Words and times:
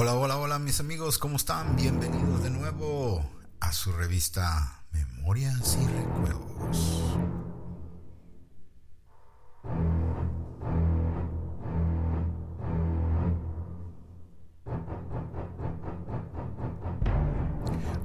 Hola, 0.00 0.14
hola, 0.14 0.36
hola 0.36 0.60
mis 0.60 0.78
amigos, 0.78 1.18
¿cómo 1.18 1.34
están? 1.34 1.74
Bienvenidos 1.74 2.44
de 2.44 2.50
nuevo 2.50 3.20
a 3.58 3.72
su 3.72 3.90
revista 3.90 4.84
Memorias 4.92 5.76
y 5.82 5.86
Recuerdos. 5.88 7.02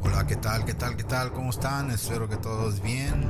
Hola, 0.01 0.25
¿qué 0.25 0.35
tal? 0.37 0.65
¿Qué 0.65 0.73
tal? 0.73 0.97
¿Qué 0.97 1.03
tal? 1.03 1.31
¿Cómo 1.31 1.51
están? 1.51 1.91
Espero 1.91 2.27
que 2.27 2.37
todos 2.37 2.81
bien. 2.81 3.29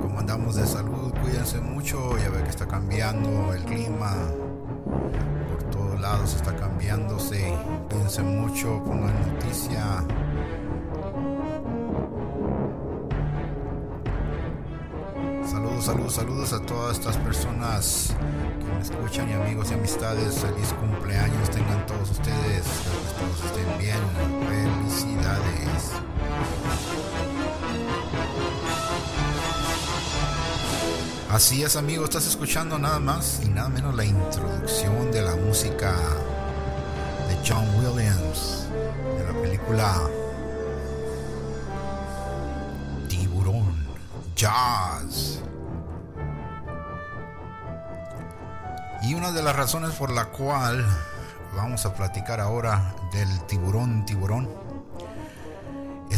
¿Cómo 0.00 0.18
andamos 0.18 0.54
de 0.56 0.66
salud? 0.66 1.12
Cuídense 1.20 1.60
mucho, 1.60 2.16
ya 2.16 2.30
ve 2.30 2.42
que 2.42 2.48
está 2.48 2.66
cambiando 2.66 3.52
el 3.52 3.62
clima 3.64 4.16
lados 6.00 6.34
está 6.34 6.54
cambiándose. 6.56 7.56
Piensen 7.88 8.40
mucho, 8.40 8.82
pongan 8.84 9.14
noticia. 9.32 10.04
Saludos, 15.44 15.84
saludos, 15.84 16.14
saludos 16.14 16.52
a 16.52 16.60
todas 16.60 16.98
estas 16.98 17.16
personas 17.18 18.14
que 18.58 18.72
me 18.72 18.80
escuchan 18.80 19.28
y 19.28 19.32
amigos 19.34 19.70
y 19.70 19.74
amistades. 19.74 20.38
Feliz 20.38 20.72
cumpleaños 20.74 21.50
tengan 21.50 21.84
todos 21.86 22.10
ustedes. 22.10 22.29
Así 31.32 31.62
es, 31.62 31.76
amigo, 31.76 32.02
estás 32.04 32.26
escuchando 32.26 32.76
nada 32.76 32.98
más 32.98 33.40
y 33.44 33.48
nada 33.50 33.68
menos 33.68 33.94
la 33.94 34.04
introducción 34.04 35.12
de 35.12 35.22
la 35.22 35.36
música 35.36 35.92
de 37.28 37.38
John 37.48 37.64
Williams 37.76 38.66
de 39.16 39.32
la 39.32 39.40
película 39.40 39.94
Tiburón 43.08 43.86
Jazz. 44.34 45.40
Y 49.02 49.14
una 49.14 49.30
de 49.30 49.42
las 49.44 49.54
razones 49.54 49.92
por 49.92 50.10
la 50.10 50.24
cual 50.24 50.84
vamos 51.54 51.86
a 51.86 51.94
platicar 51.94 52.40
ahora 52.40 52.92
del 53.12 53.46
tiburón, 53.46 54.04
tiburón, 54.04 54.48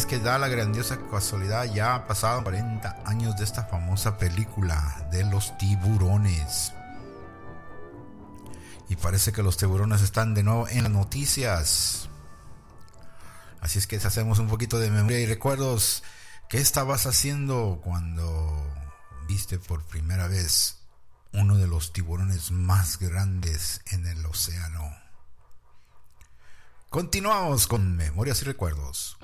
es 0.02 0.06
que 0.06 0.18
da 0.18 0.36
la 0.36 0.48
grandiosa 0.48 0.98
casualidad, 1.12 1.72
ya 1.72 1.94
ha 1.94 2.08
pasado 2.08 2.42
40 2.42 3.02
años 3.04 3.36
de 3.36 3.44
esta 3.44 3.66
famosa 3.66 4.18
película 4.18 5.06
de 5.12 5.24
los 5.24 5.56
tiburones. 5.58 6.72
Y 8.88 8.96
parece 8.96 9.30
que 9.30 9.44
los 9.44 9.56
tiburones 9.56 10.02
están 10.02 10.34
de 10.34 10.42
nuevo 10.42 10.66
en 10.66 10.82
las 10.82 10.90
noticias. 10.90 12.08
Así 13.60 13.78
es 13.78 13.86
que 13.86 13.94
hacemos 13.94 14.40
un 14.40 14.48
poquito 14.48 14.80
de 14.80 14.90
memoria 14.90 15.20
y 15.20 15.26
recuerdos. 15.26 16.02
¿Qué 16.48 16.58
estabas 16.58 17.06
haciendo 17.06 17.80
cuando 17.84 18.60
viste 19.28 19.60
por 19.60 19.84
primera 19.84 20.26
vez 20.26 20.78
uno 21.32 21.58
de 21.58 21.68
los 21.68 21.92
tiburones 21.92 22.50
más 22.50 22.98
grandes 22.98 23.82
en 23.92 24.08
el 24.08 24.26
océano? 24.26 25.01
Continuamos 26.92 27.66
con 27.66 27.96
Memorias 27.96 28.42
y 28.42 28.44
Recuerdos. 28.44 29.16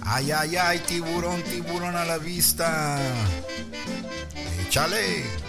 Ay, 0.00 0.30
ay, 0.30 0.54
ay, 0.54 0.78
tiburón, 0.86 1.42
tiburón 1.42 1.96
a 1.96 2.04
la 2.04 2.18
vista. 2.18 2.96
Échale. 4.68 5.43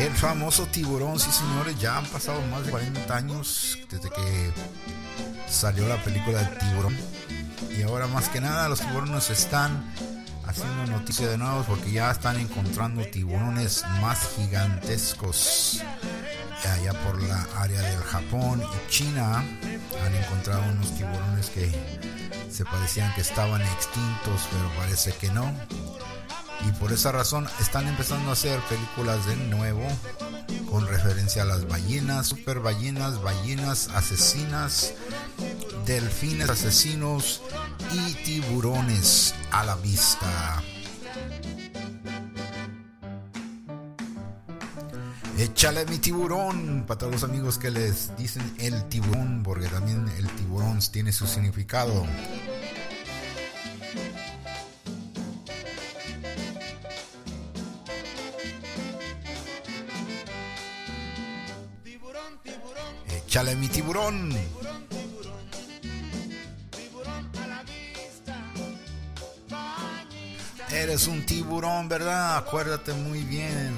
El 0.00 0.12
famoso 0.14 0.66
tiburón, 0.66 1.20
sí 1.20 1.30
señores, 1.30 1.78
ya 1.78 1.98
han 1.98 2.06
pasado 2.06 2.40
más 2.46 2.64
de 2.64 2.70
40 2.70 3.14
años 3.14 3.78
desde 3.90 4.08
que 4.08 4.52
salió 5.46 5.86
la 5.86 6.02
película 6.02 6.38
del 6.38 6.58
tiburón. 6.58 6.96
Y 7.76 7.82
ahora 7.82 8.06
más 8.06 8.30
que 8.30 8.40
nada 8.40 8.68
los 8.70 8.80
tiburones 8.80 9.28
están 9.28 9.92
haciendo 10.46 10.86
noticia 10.86 11.28
de 11.28 11.36
nuevo 11.36 11.64
porque 11.68 11.92
ya 11.92 12.10
están 12.10 12.40
encontrando 12.40 13.04
tiburones 13.04 13.84
más 14.00 14.26
gigantescos 14.36 15.82
allá 16.68 16.92
por 17.04 17.22
la 17.22 17.46
área 17.56 17.80
del 17.80 18.00
Japón 18.00 18.62
y 18.62 18.90
China 18.90 19.38
han 19.38 20.14
encontrado 20.14 20.62
unos 20.72 20.94
tiburones 20.94 21.50
que 21.50 21.70
se 22.50 22.64
parecían 22.64 23.14
que 23.14 23.20
estaban 23.20 23.62
extintos, 23.62 24.48
pero 24.50 24.70
parece 24.78 25.12
que 25.12 25.30
no. 25.30 25.52
Y 26.68 26.72
por 26.72 26.92
esa 26.92 27.12
razón 27.12 27.48
están 27.60 27.88
empezando 27.88 28.30
a 28.30 28.32
hacer 28.34 28.60
películas 28.68 29.26
de 29.26 29.36
nuevo 29.36 29.86
con 30.70 30.86
referencia 30.86 31.42
a 31.42 31.46
las 31.46 31.66
ballenas, 31.66 32.28
super 32.28 32.60
ballenas, 32.60 33.20
ballenas 33.22 33.88
asesinas, 33.88 34.94
delfines 35.86 36.48
asesinos 36.48 37.42
y 37.92 38.14
tiburones 38.24 39.34
a 39.50 39.64
la 39.64 39.76
vista. 39.76 40.62
Échale 45.40 45.86
mi 45.86 45.96
tiburón 45.96 46.84
para 46.86 46.98
todos 46.98 47.12
los 47.14 47.24
amigos 47.24 47.56
que 47.56 47.70
les 47.70 48.14
dicen 48.18 48.42
el 48.58 48.84
tiburón, 48.90 49.42
porque 49.42 49.68
también 49.68 50.06
el 50.18 50.28
tiburón 50.36 50.80
tiene 50.92 51.12
su 51.12 51.26
significado. 51.26 52.04
Échale 63.30 63.54
mi 63.54 63.68
tiburón. 63.68 64.36
Eres 70.72 71.06
un 71.06 71.24
tiburón, 71.24 71.88
¿verdad? 71.88 72.38
Acuérdate 72.38 72.92
muy 72.92 73.22
bien. 73.22 73.72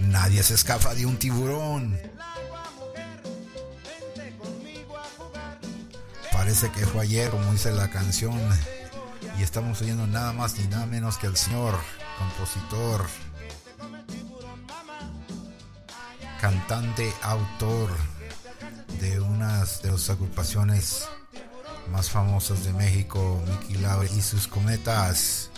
Nadie 0.00 0.42
se 0.42 0.54
escapa 0.54 0.96
de 0.96 1.06
un 1.06 1.16
tiburón. 1.16 1.96
Parece 6.32 6.72
que 6.72 6.84
fue 6.86 7.02
ayer, 7.02 7.30
como 7.30 7.52
dice 7.52 7.70
la 7.70 7.88
canción. 7.88 8.36
Y 9.38 9.44
estamos 9.44 9.80
oyendo 9.80 10.08
nada 10.08 10.32
más 10.32 10.58
ni 10.58 10.66
nada 10.66 10.86
menos 10.86 11.18
que 11.18 11.28
al 11.28 11.36
señor 11.36 11.78
compositor, 12.18 13.06
cantante, 16.48 17.12
autor 17.20 17.90
de 19.00 19.20
unas 19.20 19.82
de 19.82 19.90
las 19.90 20.08
agrupaciones 20.08 21.06
más 21.92 22.08
famosas 22.08 22.64
de 22.64 22.72
México, 22.72 23.42
Mickey 23.46 23.76
Laure 23.82 24.08
y 24.16 24.22
sus 24.22 24.48
cometas. 24.48 25.50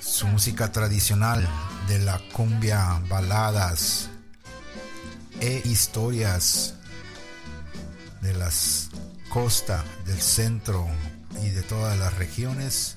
Su 0.00 0.26
música 0.26 0.72
tradicional 0.72 1.48
de 1.86 2.00
la 2.00 2.20
cumbia, 2.32 3.00
baladas 3.08 4.08
e 5.40 5.62
historias 5.64 6.74
de 8.20 8.34
las 8.34 8.90
costas 9.28 9.84
del 10.06 10.20
centro 10.20 10.88
y 11.40 11.50
de 11.50 11.62
todas 11.62 11.96
las 12.00 12.18
regiones. 12.18 12.96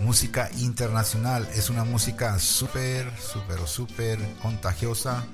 Música 0.00 0.48
internacional 0.58 1.48
es 1.54 1.70
una 1.70 1.84
música 1.84 2.38
súper, 2.38 3.10
súper, 3.20 3.66
súper 3.66 4.18
contagiosa 4.40 5.24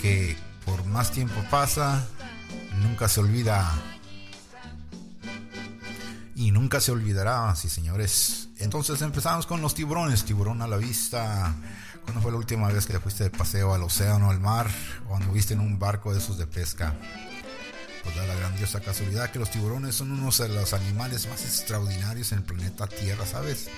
que 0.00 0.36
por 0.64 0.84
más 0.84 1.12
tiempo 1.12 1.42
pasa, 1.50 2.04
nunca 2.80 3.08
se 3.08 3.20
olvida 3.20 3.72
y 6.34 6.50
nunca 6.50 6.80
se 6.80 6.92
olvidará, 6.92 7.54
sí 7.54 7.68
señores. 7.68 8.48
Entonces 8.58 9.00
empezamos 9.02 9.46
con 9.46 9.62
los 9.62 9.74
tiburones, 9.74 10.24
tiburón 10.24 10.60
a 10.60 10.66
la 10.66 10.76
vista. 10.76 11.54
¿Cuándo 12.02 12.20
fue 12.20 12.30
la 12.30 12.38
última 12.38 12.68
vez 12.68 12.86
que 12.86 12.92
te 12.92 13.00
fuiste 13.00 13.24
de 13.24 13.30
paseo 13.30 13.74
al 13.74 13.82
océano, 13.82 14.30
al 14.30 14.38
mar, 14.40 14.68
o 15.08 15.16
anduviste 15.16 15.54
en 15.54 15.60
un 15.60 15.78
barco 15.78 16.12
de 16.12 16.18
esos 16.18 16.38
de 16.38 16.46
pesca? 16.46 16.94
Pues 18.06 18.14
da 18.18 18.24
la 18.24 18.36
grandiosa 18.36 18.78
casualidad 18.78 19.32
que 19.32 19.40
los 19.40 19.50
tiburones 19.50 19.96
son 19.96 20.12
unos 20.12 20.38
de 20.38 20.48
los 20.48 20.72
animales 20.74 21.26
más 21.26 21.44
extraordinarios 21.44 22.30
en 22.30 22.38
el 22.38 22.44
planeta 22.44 22.86
Tierra, 22.86 23.26
¿sabes? 23.26 23.68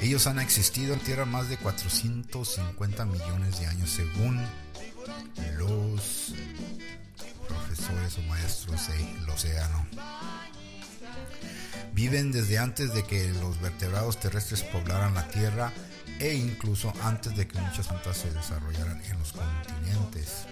Ellos 0.00 0.26
han 0.26 0.40
existido 0.40 0.94
en 0.94 0.98
Tierra 0.98 1.26
más 1.26 1.48
de 1.48 1.56
450 1.56 3.04
millones 3.04 3.60
de 3.60 3.66
años 3.66 3.90
según 3.90 4.44
los 5.58 6.34
profesores 7.46 8.18
o 8.18 8.22
maestros 8.22 8.88
del 8.88 9.30
océano. 9.30 9.86
Viven 11.92 12.32
desde 12.32 12.58
antes 12.58 12.92
de 12.94 13.04
que 13.04 13.28
los 13.34 13.60
vertebrados 13.60 14.18
terrestres 14.18 14.64
poblaran 14.64 15.14
la 15.14 15.28
Tierra 15.28 15.72
e 16.18 16.34
incluso 16.34 16.92
antes 17.00 17.36
de 17.36 17.46
que 17.46 17.60
muchas 17.60 17.86
plantas 17.86 18.16
se 18.16 18.32
desarrollaran 18.32 19.00
en 19.04 19.18
los 19.20 19.32
continentes. 19.32 20.46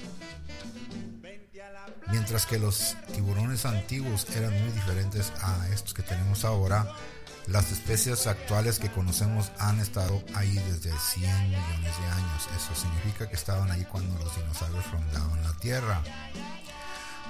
Mientras 2.10 2.46
que 2.46 2.58
los 2.58 2.96
tiburones 3.12 3.64
antiguos 3.64 4.26
eran 4.36 4.52
muy 4.52 4.72
diferentes 4.72 5.32
a 5.40 5.68
estos 5.68 5.94
que 5.94 6.02
tenemos 6.02 6.44
ahora, 6.44 6.86
las 7.46 7.72
especies 7.72 8.26
actuales 8.26 8.78
que 8.78 8.90
conocemos 8.90 9.50
han 9.58 9.78
estado 9.80 10.22
ahí 10.34 10.54
desde 10.54 10.96
100 10.98 11.48
millones 11.48 11.98
de 11.98 12.06
años. 12.06 12.48
Eso 12.56 12.74
significa 12.74 13.28
que 13.28 13.34
estaban 13.34 13.70
ahí 13.70 13.84
cuando 13.84 14.18
los 14.18 14.34
dinosaurios 14.36 14.90
rondaban 14.90 15.42
la 15.42 15.52
Tierra. 15.54 16.02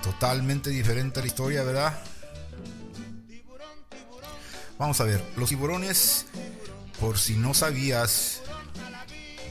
Totalmente 0.02 0.70
diferente 0.70 1.20
la 1.20 1.26
historia, 1.26 1.62
¿verdad? 1.64 1.98
Vamos 4.78 5.00
a 5.00 5.04
ver, 5.04 5.24
los 5.36 5.48
tiburones, 5.48 6.26
por 7.00 7.16
si 7.18 7.36
no 7.36 7.54
sabías, 7.54 8.42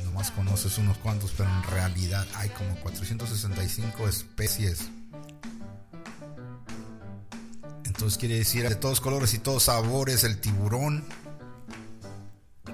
nomás 0.03 0.31
conoces 0.31 0.77
unos 0.77 0.97
cuantos, 0.97 1.31
pero 1.35 1.49
en 1.49 1.63
realidad 1.63 2.27
hay 2.35 2.49
como 2.49 2.75
465 2.81 4.07
especies. 4.07 4.89
Entonces 8.03 8.19
quiere 8.19 8.35
decir 8.35 8.67
de 8.67 8.75
todos 8.75 8.99
colores 8.99 9.33
y 9.33 9.39
todos 9.39 9.63
sabores 9.63 10.25
el 10.25 10.37
tiburón. 10.41 11.05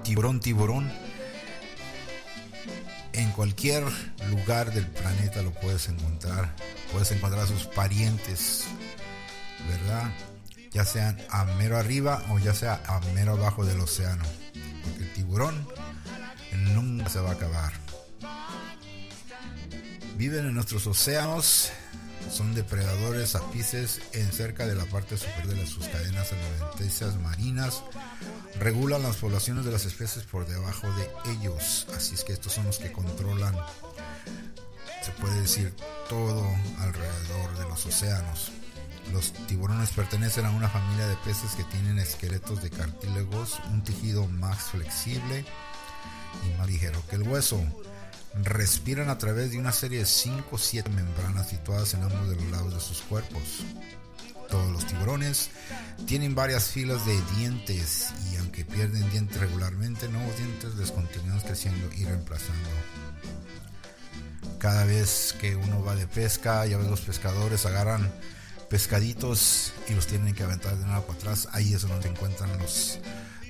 Tiburón, 0.02 0.40
tiburón. 0.40 0.90
En 3.12 3.30
cualquier 3.30 3.84
lugar 4.28 4.74
del 4.74 4.88
planeta 4.88 5.40
lo 5.42 5.52
puedes 5.52 5.88
encontrar. 5.88 6.52
Puedes 6.90 7.12
encontrar 7.12 7.44
a 7.44 7.46
sus 7.46 7.66
parientes, 7.66 8.64
¿verdad? 9.68 10.12
Ya 10.72 10.84
sean 10.84 11.16
a 11.30 11.44
mero 11.44 11.78
arriba 11.78 12.24
o 12.30 12.40
ya 12.40 12.52
sea 12.52 12.82
a 12.88 12.98
mero 13.14 13.34
abajo 13.34 13.64
del 13.64 13.78
océano. 13.78 14.24
Porque 14.82 15.04
el 15.04 15.12
tiburón 15.12 15.64
nunca 16.74 17.08
se 17.08 17.20
va 17.20 17.30
a 17.30 17.34
acabar. 17.34 17.72
Viven 20.16 20.46
en 20.46 20.54
nuestros 20.54 20.88
océanos 20.88 21.70
son 22.30 22.54
depredadores 22.54 23.34
apices 23.34 24.00
en 24.12 24.30
cerca 24.32 24.66
de 24.66 24.74
la 24.74 24.84
parte 24.84 25.16
superior 25.16 25.56
de 25.56 25.66
sus 25.66 25.86
cadenas 25.88 26.32
alimenticias 26.32 27.16
marinas. 27.20 27.82
Regulan 28.58 29.02
las 29.02 29.16
poblaciones 29.16 29.64
de 29.64 29.72
las 29.72 29.84
especies 29.84 30.24
por 30.24 30.46
debajo 30.46 30.86
de 30.92 31.32
ellos. 31.32 31.86
Así 31.94 32.14
es 32.14 32.24
que 32.24 32.32
estos 32.32 32.52
son 32.52 32.66
los 32.66 32.78
que 32.78 32.92
controlan, 32.92 33.56
se 35.02 35.10
puede 35.20 35.40
decir, 35.40 35.74
todo 36.08 36.46
alrededor 36.78 37.58
de 37.58 37.68
los 37.68 37.84
océanos. 37.86 38.52
Los 39.12 39.32
tiburones 39.46 39.90
pertenecen 39.90 40.46
a 40.46 40.50
una 40.50 40.68
familia 40.68 41.06
de 41.08 41.16
peces 41.16 41.52
que 41.56 41.64
tienen 41.64 41.98
esqueletos 41.98 42.62
de 42.62 42.70
cartílagos, 42.70 43.58
un 43.72 43.82
tejido 43.82 44.26
más 44.28 44.62
flexible 44.70 45.44
y 46.46 46.58
más 46.58 46.68
ligero 46.68 47.02
que 47.08 47.16
el 47.16 47.22
hueso 47.22 47.60
respiran 48.34 49.08
a 49.08 49.18
través 49.18 49.50
de 49.50 49.58
una 49.58 49.72
serie 49.72 50.00
de 50.00 50.06
5 50.06 50.44
o 50.50 50.58
7 50.58 50.88
membranas 50.90 51.48
situadas 51.48 51.94
en 51.94 52.02
ambos 52.02 52.28
de 52.28 52.36
los 52.36 52.44
lados 52.50 52.74
de 52.74 52.80
sus 52.80 53.00
cuerpos. 53.02 53.64
Todos 54.48 54.70
los 54.72 54.86
tiburones 54.86 55.50
tienen 56.06 56.34
varias 56.34 56.70
filas 56.70 57.06
de 57.06 57.20
dientes 57.36 58.08
y 58.32 58.36
aunque 58.36 58.64
pierden 58.64 59.08
dientes 59.10 59.38
regularmente, 59.38 60.08
nuevos 60.08 60.36
dientes 60.36 60.74
les 60.74 60.92
creciendo 61.44 61.88
y 61.96 62.04
reemplazando. 62.04 62.68
Cada 64.58 64.84
vez 64.84 65.34
que 65.40 65.54
uno 65.54 65.82
va 65.82 65.94
de 65.94 66.06
pesca, 66.06 66.66
ya 66.66 66.78
ves 66.78 66.88
los 66.88 67.00
pescadores 67.00 67.64
agarran 67.64 68.12
pescaditos 68.68 69.72
y 69.88 69.94
los 69.94 70.06
tienen 70.06 70.34
que 70.34 70.42
aventar 70.42 70.76
de 70.76 70.84
nuevo 70.84 71.02
para 71.06 71.18
atrás. 71.18 71.48
Ahí 71.52 71.72
es 71.72 71.82
donde 71.82 72.08
encuentran 72.08 72.56
los, 72.58 72.98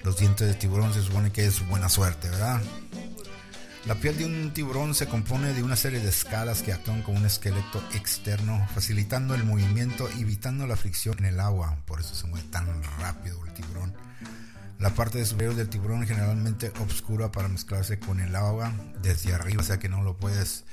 los 0.05 0.19
dientes 0.19 0.49
de 0.49 0.55
tiburón. 0.55 0.93
Se 0.95 1.03
supone 1.03 1.33
que 1.33 1.47
es 1.47 1.67
buena 1.69 1.89
suerte, 1.89 2.29
¿verdad? 2.29 2.61
La 3.87 3.95
piel 3.95 4.19
de 4.19 4.27
un 4.27 4.53
tiburón 4.53 4.95
se 4.95 5.07
compone 5.07 5.55
de 5.55 5.63
una 5.63 5.75
serie 5.75 6.01
de 6.01 6.11
escalas 6.11 6.63
que 6.63 6.73
actúan 6.73 7.03
como 7.03 7.19
un 7.19 7.25
esqueleto 7.25 7.83
externo, 7.95 8.69
facilitando 8.75 9.35
el 9.35 9.43
movimiento, 9.45 10.07
evitando 10.19 10.67
la 10.67 10.77
fricción 10.77 11.19
en 11.21 11.25
el 11.25 11.41
agua. 11.41 11.79
Por 11.87 12.01
eso 12.01 12.15
se 12.15 12.27
mueve 12.27 12.47
tan 12.51 12.67
rápido 13.01 13.43
el 13.47 13.55
tiburón. 13.55 13.95
La 14.79 14.91
parte 14.91 15.25
superior 15.25 15.55
del 15.55 15.71
tiburón 15.71 16.07
generalmente 16.07 16.73
obscura 16.81 17.33
para 17.33 17.49
mezclarse 17.49 17.99
con 17.99 18.21
el 18.21 18.37
agua 18.37 18.73
desde 19.03 19.33
arriba, 19.33 19.63
o 19.63 19.65
sea 19.65 19.79
que 19.79 19.89
no 19.89 20.03
lo 20.03 20.17
puedes 20.19 20.65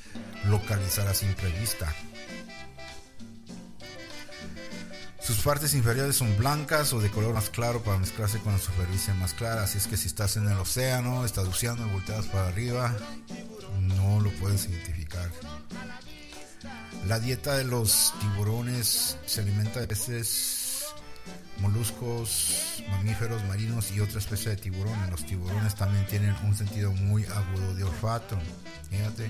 localizar 0.46 1.08
a 1.08 1.14
simple 1.14 1.50
vista. 1.60 1.94
Sus 5.28 5.40
partes 5.40 5.74
inferiores 5.74 6.16
son 6.16 6.38
blancas 6.38 6.94
o 6.94 7.02
de 7.02 7.12
color 7.12 7.34
más 7.34 7.50
claro 7.50 7.84
para 7.84 7.98
mezclarse 7.98 8.40
con 8.40 8.54
la 8.54 8.60
superficie 8.60 9.14
más 9.16 9.34
clara. 9.34 9.64
Así 9.64 9.78
es 9.78 9.86
que 9.86 9.98
si 9.98 10.08
estás 10.08 10.38
en 10.38 10.48
el 10.48 10.58
océano, 10.58 11.26
estás 11.26 11.46
buceando 11.48 11.86
y 11.86 11.90
volteas 11.90 12.28
para 12.28 12.48
arriba, 12.48 12.96
no 13.82 14.22
lo 14.22 14.32
puedes 14.40 14.70
identificar. 14.70 15.30
La 17.08 17.20
dieta 17.20 17.58
de 17.58 17.66
los 17.66 18.14
tiburones 18.22 19.18
se 19.26 19.42
alimenta 19.42 19.82
de 19.82 19.88
peces, 19.88 20.86
moluscos, 21.60 22.82
mamíferos 22.90 23.44
marinos 23.50 23.92
y 23.92 24.00
otra 24.00 24.20
especie 24.20 24.52
de 24.52 24.56
tiburones. 24.56 25.12
Los 25.12 25.26
tiburones 25.26 25.76
también 25.76 26.08
tienen 26.08 26.38
un 26.46 26.56
sentido 26.56 26.94
muy 26.94 27.26
agudo 27.26 27.76
de 27.76 27.84
olfato. 27.84 28.40
Fíjate 28.90 29.30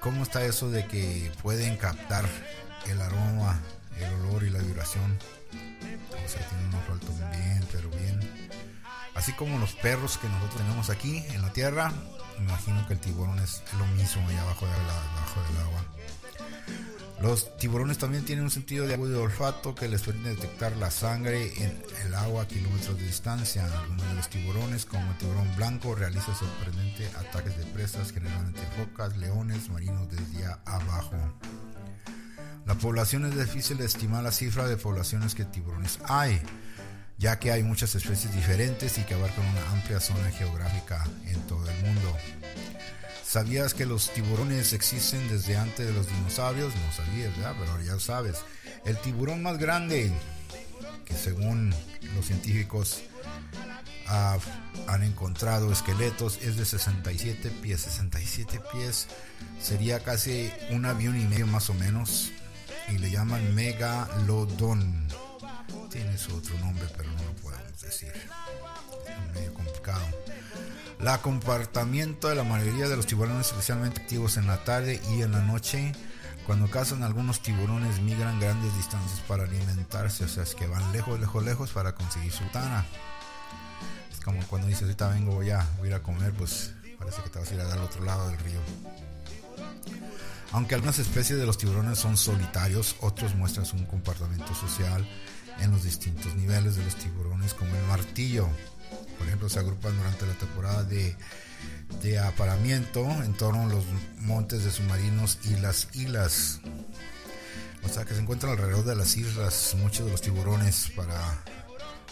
cómo 0.00 0.22
está 0.22 0.44
eso 0.44 0.68
de 0.70 0.86
que 0.86 1.32
pueden 1.40 1.78
captar 1.78 2.26
el 2.86 3.00
aroma 3.00 3.58
el 3.98 4.12
olor 4.14 4.44
y 4.44 4.50
la 4.50 4.58
vibración. 4.58 5.18
O 6.24 6.28
sea, 6.28 6.48
tiene 6.48 6.64
un 6.68 6.74
olfato 6.74 7.12
bien, 7.32 7.66
pero 7.72 7.90
bien. 7.90 8.20
Así 9.14 9.32
como 9.32 9.58
los 9.58 9.72
perros 9.72 10.18
que 10.18 10.28
nosotros 10.28 10.60
tenemos 10.60 10.90
aquí 10.90 11.24
en 11.30 11.40
la 11.42 11.52
tierra, 11.52 11.92
me 12.38 12.44
imagino 12.44 12.86
que 12.86 12.94
el 12.94 13.00
tiburón 13.00 13.38
es 13.38 13.62
lo 13.78 13.86
mismo 13.96 14.28
allá 14.28 14.42
abajo, 14.42 14.66
del 14.66 15.58
agua. 15.62 15.84
Los 17.22 17.56
tiburones 17.56 17.96
también 17.96 18.26
tienen 18.26 18.44
un 18.44 18.50
sentido 18.50 18.86
de 18.86 18.98
de 18.98 19.16
olfato 19.16 19.74
que 19.74 19.88
les 19.88 20.02
permite 20.02 20.30
detectar 20.30 20.76
la 20.76 20.90
sangre 20.90 21.50
en 21.62 21.82
el 22.04 22.14
agua 22.14 22.42
a 22.42 22.48
kilómetros 22.48 22.98
de 22.98 23.06
distancia. 23.06 23.64
Algunos 23.64 24.06
de 24.06 24.14
los 24.14 24.28
tiburones, 24.28 24.84
como 24.84 25.10
el 25.10 25.16
tiburón 25.16 25.56
blanco, 25.56 25.94
realiza 25.94 26.34
sorprendentes 26.34 27.14
ataques 27.16 27.56
de 27.56 27.64
presas, 27.66 28.12
generalmente 28.12 28.60
focas, 28.76 29.16
leones 29.16 29.70
marinos 29.70 30.10
desde 30.10 30.44
abajo. 30.66 31.16
La 32.66 32.74
población 32.74 33.24
es 33.26 33.38
difícil 33.38 33.78
de 33.78 33.84
estimar 33.84 34.24
la 34.24 34.32
cifra 34.32 34.66
de 34.66 34.76
poblaciones 34.76 35.36
que 35.36 35.44
tiburones 35.44 36.00
hay, 36.08 36.42
ya 37.16 37.38
que 37.38 37.52
hay 37.52 37.62
muchas 37.62 37.94
especies 37.94 38.34
diferentes 38.34 38.98
y 38.98 39.02
que 39.02 39.14
abarcan 39.14 39.46
una 39.46 39.70
amplia 39.70 40.00
zona 40.00 40.32
geográfica 40.32 41.06
en 41.26 41.40
todo 41.46 41.70
el 41.70 41.80
mundo. 41.84 42.16
¿Sabías 43.24 43.72
que 43.72 43.86
los 43.86 44.12
tiburones 44.12 44.72
existen 44.72 45.28
desde 45.28 45.56
antes 45.56 45.86
de 45.86 45.92
los 45.92 46.08
dinosaurios? 46.08 46.74
No 46.74 46.92
sabías, 46.92 47.36
¿verdad? 47.36 47.54
Pero 47.58 47.82
ya 47.82 48.00
sabes. 48.00 48.38
El 48.84 48.98
tiburón 48.98 49.44
más 49.44 49.58
grande, 49.58 50.12
que 51.04 51.14
según 51.14 51.72
los 52.16 52.26
científicos 52.26 53.02
han 54.08 55.02
encontrado 55.04 55.70
esqueletos, 55.72 56.40
es 56.42 56.56
de 56.56 56.64
67 56.64 57.48
pies. 57.62 57.82
67 57.82 58.60
pies 58.72 59.06
sería 59.62 60.00
casi 60.00 60.50
un 60.70 60.84
avión 60.84 61.20
y 61.20 61.24
medio 61.26 61.46
más 61.46 61.70
o 61.70 61.74
menos 61.74 62.32
y 62.88 62.98
le 62.98 63.10
llaman 63.10 63.54
megalodón. 63.54 65.08
Tiene 65.90 66.16
su 66.18 66.34
otro 66.36 66.58
nombre, 66.58 66.86
pero 66.96 67.10
no 67.10 67.22
lo 67.24 67.32
podemos 67.42 67.80
decir. 67.80 68.12
Es 68.12 69.34
medio 69.34 69.54
complicado. 69.54 70.04
La 71.00 71.20
comportamiento 71.20 72.28
de 72.28 72.34
la 72.34 72.44
mayoría 72.44 72.88
de 72.88 72.96
los 72.96 73.06
tiburones, 73.06 73.48
especialmente 73.48 74.00
activos 74.00 74.36
en 74.36 74.46
la 74.46 74.64
tarde 74.64 75.00
y 75.10 75.22
en 75.22 75.32
la 75.32 75.40
noche, 75.40 75.92
cuando 76.46 76.70
cazan 76.70 77.02
algunos 77.02 77.40
tiburones 77.40 78.00
migran 78.00 78.40
grandes 78.40 78.74
distancias 78.76 79.20
para 79.26 79.44
alimentarse, 79.44 80.24
o 80.24 80.28
sea, 80.28 80.42
es 80.44 80.54
que 80.54 80.66
van 80.66 80.92
lejos, 80.92 81.18
lejos, 81.20 81.44
lejos 81.44 81.70
para 81.72 81.94
conseguir 81.94 82.32
su 82.32 82.44
tana. 82.46 82.86
Es 84.12 84.20
como 84.24 84.40
cuando 84.46 84.68
dices, 84.68 84.84
ahorita 84.84 85.08
vengo 85.08 85.34
voy 85.34 85.50
a 85.50 85.66
ir 85.84 85.92
a 85.94 86.02
comer, 86.02 86.32
pues 86.32 86.72
parece 86.98 87.22
que 87.22 87.30
te 87.30 87.38
vas 87.38 87.50
a 87.50 87.54
ir 87.54 87.60
a 87.60 87.64
dar 87.64 87.78
al 87.78 87.84
otro 87.84 88.04
lado 88.04 88.28
del 88.28 88.38
río. 88.38 88.60
Aunque 90.56 90.74
algunas 90.74 90.98
especies 90.98 91.38
de 91.38 91.44
los 91.44 91.58
tiburones 91.58 91.98
son 91.98 92.16
solitarios, 92.16 92.96
otros 93.00 93.34
muestran 93.34 93.66
un 93.74 93.84
comportamiento 93.84 94.54
social 94.54 95.06
en 95.60 95.70
los 95.70 95.84
distintos 95.84 96.34
niveles 96.34 96.76
de 96.76 96.82
los 96.82 96.96
tiburones, 96.96 97.52
como 97.52 97.76
el 97.76 97.82
martillo. 97.82 98.48
Por 99.18 99.26
ejemplo, 99.26 99.50
se 99.50 99.58
agrupan 99.58 99.94
durante 99.98 100.26
la 100.26 100.32
temporada 100.32 100.82
de, 100.82 101.14
de 102.02 102.18
aparamiento 102.18 103.02
en 103.22 103.34
torno 103.34 103.64
a 103.64 103.66
los 103.66 103.84
montes 104.20 104.64
de 104.64 104.70
submarinos 104.70 105.38
y 105.44 105.56
las 105.56 105.94
islas. 105.94 106.60
O 107.84 107.90
sea 107.90 108.06
que 108.06 108.14
se 108.14 108.20
encuentran 108.22 108.52
alrededor 108.52 108.86
de 108.86 108.96
las 108.96 109.14
islas 109.14 109.76
muchos 109.76 110.06
de 110.06 110.12
los 110.12 110.22
tiburones 110.22 110.90
para, 110.96 111.20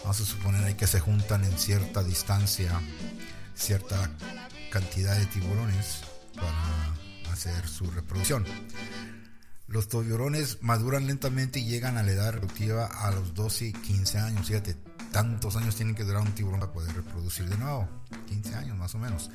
vamos 0.03 0.21
a 0.21 0.23
suponer 0.23 0.63
ahí 0.63 0.75
que 0.75 0.85
se 0.85 0.99
juntan 0.99 1.43
en 1.45 1.57
cierta 1.57 2.03
distancia, 2.03 2.79
cierta 3.55 4.11
cantidad 4.69 5.17
de 5.17 5.25
tiburones 5.25 6.01
para 6.35 6.94
hacer 7.35 7.67
su 7.67 7.89
reproducción. 7.91 8.45
Los 9.67 9.87
tiburones 9.87 10.59
maduran 10.61 11.07
lentamente 11.07 11.59
y 11.59 11.65
llegan 11.65 11.97
a 11.97 12.03
la 12.03 12.11
edad 12.11 12.33
reproductiva 12.33 12.85
a 12.85 13.11
los 13.11 13.33
12 13.33 13.67
y 13.67 13.73
15 13.73 14.17
años. 14.19 14.47
Fíjate, 14.47 14.75
tantos 15.11 15.55
años 15.55 15.75
tienen 15.75 15.95
que 15.95 16.03
durar 16.03 16.21
un 16.21 16.33
tiburón 16.33 16.59
para 16.59 16.71
poder 16.71 16.95
reproducir 16.95 17.49
de 17.49 17.57
nuevo. 17.57 17.87
15 18.27 18.55
años 18.55 18.77
más 18.77 18.93
o 18.95 18.99
menos. 18.99 19.29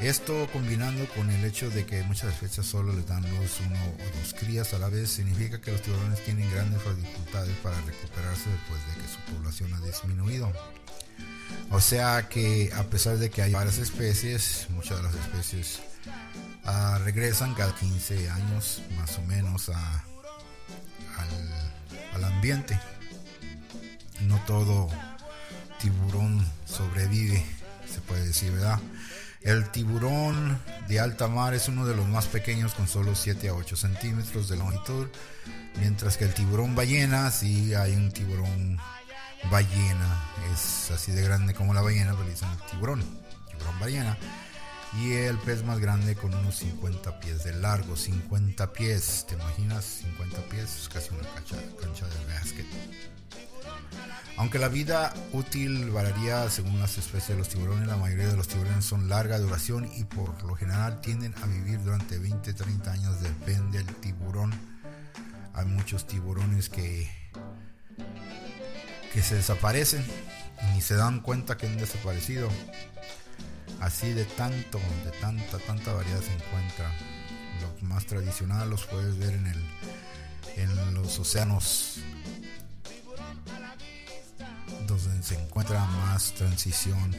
Esto 0.00 0.48
combinando 0.52 1.08
con 1.14 1.28
el 1.30 1.44
hecho 1.44 1.70
de 1.70 1.84
que 1.84 2.02
muchas 2.04 2.32
especies 2.34 2.66
solo 2.66 2.92
les 2.92 3.06
dan 3.06 3.22
luz 3.22 3.58
uno 3.66 3.76
o 3.76 4.18
dos 4.18 4.34
crías 4.38 4.72
a 4.74 4.78
la 4.78 4.88
vez, 4.88 5.10
significa 5.10 5.60
que 5.60 5.72
los 5.72 5.82
tiburones 5.82 6.24
tienen 6.24 6.48
grandes 6.52 6.80
dificultades 6.96 7.56
para 7.62 7.80
recuperarse 7.80 8.48
después 8.48 8.80
de 8.86 9.02
que 9.02 9.08
su 9.08 9.34
población 9.34 9.74
ha 9.74 9.80
disminuido. 9.80 10.52
O 11.70 11.80
sea 11.80 12.28
que 12.28 12.70
a 12.74 12.84
pesar 12.84 13.18
de 13.18 13.30
que 13.30 13.42
hay 13.42 13.52
varias 13.52 13.78
especies, 13.78 14.68
muchas 14.70 14.98
de 14.98 15.02
las 15.02 15.14
especies 15.14 15.80
ah, 16.68 16.98
regresan 17.04 17.54
cada 17.54 17.74
15 17.74 18.30
años 18.30 18.82
más 18.96 19.18
o 19.18 19.22
menos 19.22 19.68
al, 19.68 19.76
al 22.14 22.24
ambiente. 22.24 22.78
No 24.20 24.40
todo 24.46 24.88
tiburón 25.80 26.44
sobrevive, 26.66 27.44
se 27.92 28.00
puede 28.00 28.26
decir, 28.26 28.52
¿verdad? 28.52 28.80
El 29.42 29.70
tiburón 29.70 30.58
de 30.88 30.98
alta 30.98 31.28
mar 31.28 31.54
es 31.54 31.68
uno 31.68 31.86
de 31.86 31.94
los 31.94 32.06
más 32.08 32.26
pequeños 32.26 32.74
con 32.74 32.88
solo 32.88 33.14
7 33.14 33.48
a 33.48 33.54
8 33.54 33.76
centímetros 33.76 34.48
de 34.48 34.56
longitud, 34.56 35.06
mientras 35.78 36.16
que 36.16 36.24
el 36.24 36.34
tiburón 36.34 36.74
ballena, 36.74 37.30
sí 37.30 37.72
hay 37.74 37.94
un 37.94 38.10
tiburón 38.10 38.78
ballena, 39.50 40.24
es 40.52 40.90
así 40.90 41.12
de 41.12 41.22
grande 41.22 41.54
como 41.54 41.72
la 41.72 41.82
ballena, 41.82 42.14
pero 42.16 42.28
dicen 42.28 42.48
tiburón, 42.70 43.04
tiburón 43.50 43.78
ballena. 43.78 44.18
Y 44.96 45.12
el 45.12 45.38
pez 45.38 45.64
más 45.64 45.78
grande 45.78 46.14
con 46.16 46.34
unos 46.34 46.56
50 46.56 47.20
pies 47.20 47.44
de 47.44 47.52
largo, 47.52 47.96
50 47.96 48.72
pies, 48.72 49.26
¿te 49.28 49.34
imaginas? 49.34 49.84
50 49.84 50.42
pies, 50.48 50.76
es 50.82 50.88
casi 50.88 51.14
una 51.14 51.28
cancha, 51.34 51.56
cancha 51.80 52.06
de 52.06 52.34
básquet. 52.34 52.66
Aunque 54.38 54.58
la 54.60 54.68
vida 54.68 55.12
útil 55.32 55.90
variaría 55.90 56.48
según 56.48 56.78
las 56.78 56.96
especies 56.96 57.30
de 57.30 57.36
los 57.36 57.48
tiburones, 57.48 57.88
la 57.88 57.96
mayoría 57.96 58.28
de 58.28 58.36
los 58.36 58.46
tiburones 58.46 58.84
son 58.84 59.08
larga 59.08 59.38
duración 59.38 59.90
y 59.96 60.04
por 60.04 60.42
lo 60.44 60.54
general 60.54 61.00
tienden 61.00 61.34
a 61.42 61.46
vivir 61.46 61.82
durante 61.82 62.20
20-30 62.20 62.86
años, 62.88 63.20
depende 63.20 63.82
del 63.82 63.94
tiburón. 63.96 64.54
Hay 65.54 65.66
muchos 65.66 66.06
tiburones 66.06 66.68
que, 66.68 67.10
que 69.12 69.22
se 69.22 69.34
desaparecen 69.34 70.04
y 70.62 70.74
ni 70.76 70.80
se 70.82 70.94
dan 70.94 71.20
cuenta 71.20 71.56
que 71.56 71.66
han 71.66 71.76
desaparecido. 71.76 72.48
Así 73.80 74.12
de 74.12 74.24
tanto, 74.24 74.80
de 75.04 75.10
tanta, 75.20 75.58
tanta 75.58 75.92
variedad 75.92 76.20
se 76.20 76.32
encuentra. 76.32 76.92
Los 77.60 77.82
más 77.82 78.06
tradicionales 78.06 78.68
los 78.68 78.86
puedes 78.86 79.18
ver 79.18 79.34
en, 79.34 79.46
el, 79.46 79.64
en 80.56 80.94
los 80.94 81.18
océanos 81.18 82.00
donde 84.86 85.22
se 85.22 85.34
encuentra 85.34 85.84
más 85.84 86.32
transición. 86.34 87.14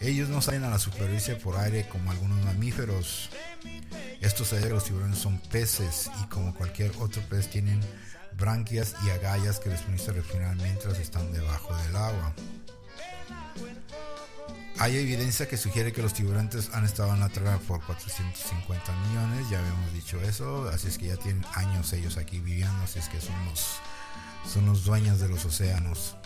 Ellos 0.00 0.28
no 0.28 0.40
salen 0.40 0.64
a 0.64 0.70
la 0.70 0.78
superficie 0.78 1.34
por 1.34 1.56
aire 1.56 1.88
como 1.88 2.10
algunos 2.10 2.42
mamíferos. 2.44 3.30
Estos 4.20 4.52
los 4.52 4.84
tiburones 4.84 5.18
son 5.18 5.38
peces 5.38 6.10
y 6.22 6.26
como 6.26 6.54
cualquier 6.54 6.92
otro 6.98 7.20
pez 7.28 7.48
tienen 7.50 7.80
branquias 8.36 8.94
y 9.04 9.10
agallas 9.10 9.58
que 9.58 9.70
les 9.70 9.80
permiten 9.82 10.14
respirar 10.14 10.54
mientras 10.56 10.98
están 10.98 11.32
debajo 11.32 11.76
del 11.76 11.96
agua. 11.96 12.34
Hay 14.80 14.96
evidencia 14.96 15.48
que 15.48 15.56
sugiere 15.56 15.92
que 15.92 16.02
los 16.02 16.14
tiburones 16.14 16.70
han 16.72 16.84
estado 16.84 17.12
en 17.12 17.20
la 17.20 17.28
Tierra 17.28 17.58
por 17.66 17.84
450 17.84 18.92
millones, 19.08 19.50
ya 19.50 19.58
habíamos 19.58 19.92
dicho 19.92 20.20
eso, 20.20 20.68
así 20.68 20.88
es 20.88 20.98
que 20.98 21.06
ya 21.06 21.16
tienen 21.16 21.44
años 21.54 21.92
ellos 21.92 22.16
aquí 22.16 22.38
viviendo, 22.38 22.84
así 22.84 23.00
es 23.00 23.08
que 23.08 23.20
son 23.20 23.34
los 23.46 23.80
son 24.48 24.66
los 24.66 24.84
dueños 24.84 25.20
de 25.20 25.28
los 25.28 25.44
océanos. 25.44 26.16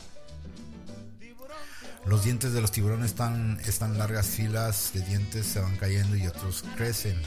Los 2.05 2.25
dientes 2.25 2.53
de 2.53 2.61
los 2.61 2.73
tiburones 2.73 3.07
están, 3.07 3.61
están 3.65 3.97
largas 3.97 4.27
filas 4.27 4.91
de 4.93 5.03
dientes, 5.03 5.47
se 5.47 5.61
van 5.61 5.77
cayendo 5.77 6.17
y 6.17 6.27
otros 6.27 6.65
crecen. 6.77 7.21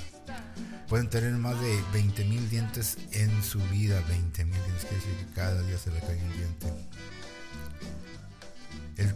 Pueden 0.87 1.09
tener 1.09 1.31
más 1.33 1.59
de 1.59 1.79
20.000 1.93 2.49
dientes 2.49 2.97
en 3.11 3.43
su 3.43 3.59
vida. 3.69 4.01
20.000 4.01 4.45
dientes, 4.45 4.81
quiere 4.81 4.95
decir 4.97 5.25
que 5.25 5.33
cada 5.33 5.61
día 5.63 5.77
se 5.77 5.91
le 5.91 5.99
cae 5.99 6.21
un 6.21 6.37
diente. 6.37 6.73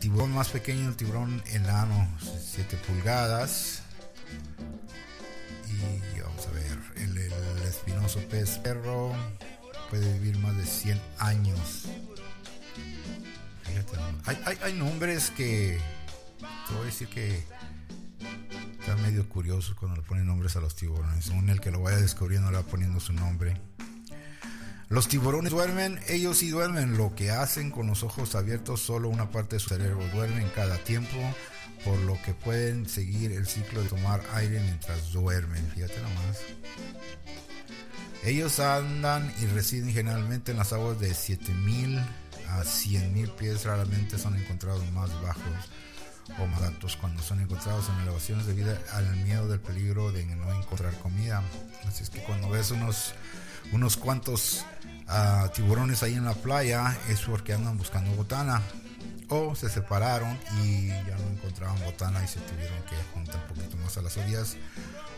Tiburón 0.09 0.33
más 0.33 0.49
pequeño, 0.49 0.89
el 0.89 0.95
tiburón 0.95 1.43
enano, 1.51 2.09
7 2.19 2.77
pulgadas. 2.87 3.83
Y 5.67 6.19
vamos 6.19 6.47
a 6.47 6.51
ver, 6.51 6.79
el, 6.95 7.17
espinoso 7.67 8.19
pez 8.27 8.57
perro, 8.57 9.13
puede 9.91 10.11
vivir 10.13 10.39
más 10.39 10.57
de 10.57 10.65
100 10.65 10.99
años. 11.19 11.85
Fíjate, 13.65 13.97
hay, 14.63 14.73
nombres 14.73 15.29
que, 15.29 15.79
te 16.39 16.73
voy 16.73 16.81
a 16.81 16.85
decir 16.85 17.07
que 17.09 17.43
están 18.79 18.99
medio 19.03 19.29
curiosos 19.29 19.75
cuando 19.75 19.97
le 19.97 20.07
ponen 20.07 20.25
nombres 20.25 20.55
a 20.55 20.59
los 20.59 20.75
tiburones. 20.75 21.25
Según 21.25 21.51
el 21.51 21.61
que 21.61 21.69
lo 21.69 21.81
vaya 21.81 21.97
descubriendo 21.97 22.49
le 22.49 22.57
va 22.57 22.63
poniendo 22.63 22.99
su 22.99 23.13
nombre. 23.13 23.61
Los 24.89 25.07
tiburones 25.07 25.51
duermen, 25.51 25.99
ellos 26.07 26.39
sí 26.39 26.49
duermen. 26.49 26.97
Lo 26.97 27.13
que 27.13 27.29
hacen 27.29 27.69
con 27.69 27.85
los 27.85 28.01
ojos 28.01 28.33
abiertos, 28.33 28.81
solo 28.81 29.07
una 29.07 29.29
parte 29.29 29.55
de 29.55 29.59
su 29.59 29.69
cerebro 29.69 30.03
duerme 30.13 30.41
en 30.41 30.49
cada 30.49 30.77
tiempo, 30.79 31.15
por 31.85 31.99
lo 31.99 32.19
que 32.23 32.33
pueden 32.33 32.89
seguir 32.89 33.31
el 33.31 33.45
ciclo 33.45 33.83
de 33.83 33.89
tomar 33.89 34.23
aire 34.33 34.59
mientras 34.59 35.11
duermen. 35.11 35.63
Fíjate 35.75 36.01
nomás. 36.01 36.39
Ellos 38.23 38.59
andan 38.59 39.31
y 39.39 39.45
residen 39.45 39.93
generalmente 39.93 40.51
en 40.51 40.57
las 40.57 40.73
aguas 40.73 40.99
de 40.99 41.13
7000 41.13 41.99
a 41.99 42.63
100.000 42.63 43.35
pies, 43.35 43.65
raramente 43.65 44.17
son 44.17 44.35
encontrados 44.37 44.83
más 44.91 45.09
bajos 45.21 45.69
o 46.37 46.47
más 46.47 46.61
altos 46.63 46.95
cuando 46.95 47.21
son 47.21 47.39
encontrados 47.39 47.89
en 47.89 48.01
elevaciones 48.01 48.47
debido 48.47 48.75
al 48.93 49.15
miedo 49.17 49.47
del 49.47 49.59
peligro 49.59 50.11
de 50.11 50.25
no 50.25 50.51
encontrar 50.53 50.93
comida. 50.95 51.43
Así 51.87 52.03
es 52.03 52.09
que 52.09 52.23
cuando 52.23 52.49
ves 52.49 52.71
unos, 52.71 53.13
unos 53.71 53.97
cuantos 53.97 54.65
ah, 55.07 55.49
tiburones 55.53 56.03
ahí 56.03 56.13
en 56.13 56.25
la 56.25 56.33
playa 56.33 56.97
es 57.09 57.21
porque 57.21 57.53
andan 57.53 57.77
buscando 57.77 58.11
botana 58.11 58.61
o 59.29 59.55
se 59.55 59.69
separaron 59.69 60.37
y 60.63 60.87
ya 60.87 61.15
no 61.17 61.29
encontraban 61.29 61.79
botana 61.83 62.23
y 62.23 62.27
se 62.27 62.39
tuvieron 62.39 62.81
que 62.83 62.95
juntar 63.13 63.35
un 63.35 63.55
poquito 63.55 63.77
más 63.77 63.97
a 63.97 64.01
las 64.01 64.17
orillas 64.17 64.57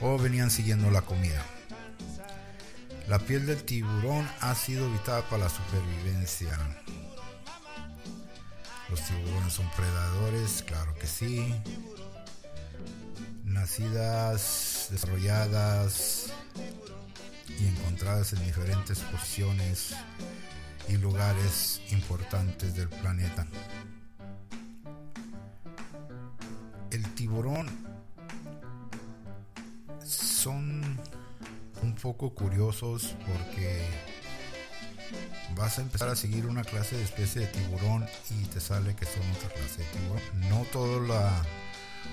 o 0.01 0.17
venían 0.17 0.51
siguiendo 0.51 0.91
la 0.91 1.01
comida. 1.01 1.43
La 3.07 3.19
piel 3.19 3.45
del 3.45 3.63
tiburón 3.63 4.29
ha 4.41 4.53
sido 4.55 4.89
vital 4.91 5.23
para 5.29 5.45
la 5.45 5.49
supervivencia. 5.49 6.57
Los 8.89 9.01
tiburones 9.01 9.53
son 9.53 9.69
predadores, 9.71 10.63
claro 10.63 10.93
que 10.95 11.07
sí. 11.07 11.53
Nacidas, 13.43 14.87
desarrolladas 14.91 16.33
y 17.59 17.67
encontradas 17.67 18.33
en 18.33 18.43
diferentes 18.45 18.99
posiciones 18.99 19.93
y 20.87 20.97
lugares 20.97 21.81
importantes 21.91 22.75
del 22.75 22.89
planeta. 22.89 23.47
El 26.89 27.03
tiburón 27.13 27.67
son 30.03 30.99
un 31.81 31.95
poco 31.95 32.33
curiosos 32.33 33.15
porque 33.25 33.81
vas 35.55 35.79
a 35.79 35.81
empezar 35.81 36.09
a 36.09 36.15
seguir 36.15 36.45
una 36.45 36.63
clase 36.63 36.95
de 36.97 37.03
especie 37.03 37.41
de 37.41 37.47
tiburón 37.47 38.05
y 38.29 38.45
te 38.45 38.59
sale 38.59 38.95
que 38.95 39.05
son 39.05 39.23
otra 39.31 39.49
clase 39.49 39.81
de 39.81 39.85
tiburón. 39.85 40.49
No 40.49 40.65
todos 40.71 41.01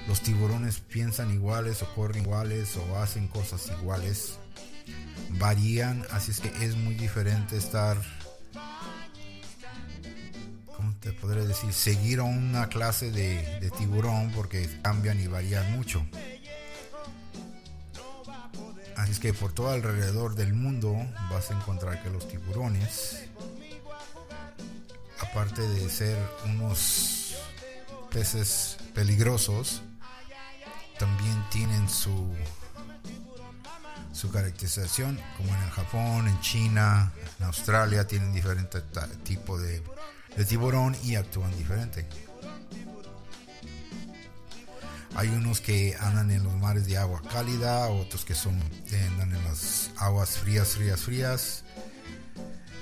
los 0.07 0.21
tiburones 0.21 0.81
piensan 0.81 1.33
iguales 1.33 1.83
o 1.83 1.95
corren 1.95 2.23
iguales 2.23 2.77
o 2.77 2.99
hacen 2.99 3.29
cosas 3.29 3.71
iguales. 3.81 4.39
Varían, 5.39 6.05
así 6.11 6.33
es 6.33 6.41
que 6.41 6.49
es 6.65 6.77
muy 6.77 6.95
diferente 6.95 7.57
estar, 7.57 7.97
¿cómo 10.75 10.95
te 11.01 11.13
podré 11.13 11.47
decir? 11.47 11.73
Seguir 11.73 12.19
a 12.21 12.25
una 12.25 12.69
clase 12.69 13.13
de, 13.13 13.61
de 13.61 13.71
tiburón 13.71 14.33
porque 14.33 14.69
cambian 14.83 15.21
y 15.21 15.29
varían 15.29 15.71
mucho. 15.73 16.05
Así 18.97 19.13
es 19.13 19.21
que 19.21 19.33
por 19.33 19.53
todo 19.53 19.71
alrededor 19.71 20.35
del 20.35 20.55
mundo 20.55 20.97
vas 21.31 21.53
a 21.53 21.55
encontrar 21.55 22.03
que 22.03 22.11
los 22.11 22.27
tiburones, 22.27 23.29
aparte 25.21 25.63
de 25.63 25.89
ser 25.89 26.19
unos 26.47 27.37
peces 28.11 28.77
peligrosos, 28.93 29.83
también 30.99 31.45
tienen 31.51 31.89
su 31.89 32.35
su 34.19 34.33
caracterización, 34.33 35.17
como 35.37 35.55
en 35.55 35.63
el 35.63 35.71
Japón, 35.71 36.27
en 36.27 36.41
China, 36.41 37.13
en 37.39 37.47
Australia, 37.47 38.05
tienen 38.05 38.33
diferentes 38.33 38.83
tipos 39.23 39.63
de, 39.63 39.81
tiburón 40.45 40.97
y 41.05 41.15
actúan 41.15 41.57
diferente. 41.57 42.05
Hay 45.15 45.29
unos 45.29 45.61
que 45.61 45.97
andan 46.01 46.33
en 46.33 46.43
los 46.43 46.55
mares 46.55 46.87
de 46.87 46.99
agua 46.99 47.23
cálida, 47.33 47.89
otros 47.89 48.25
que 48.25 48.35
son 48.35 48.61
andan 49.11 49.35
en 49.35 49.45
las 49.45 49.91
aguas 49.97 50.31
frías, 50.31 50.69
frías, 50.69 51.01
frías. 51.01 51.65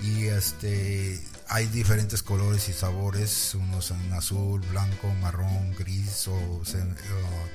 Y 0.02 0.24
este 0.24 1.22
hay 1.48 1.66
diferentes 1.66 2.22
colores 2.22 2.68
y 2.70 2.72
sabores, 2.72 3.54
unos 3.54 3.90
en 3.90 4.12
azul, 4.12 4.60
blanco, 4.70 5.08
marrón, 5.20 5.74
gris 5.78 6.28
o, 6.28 6.62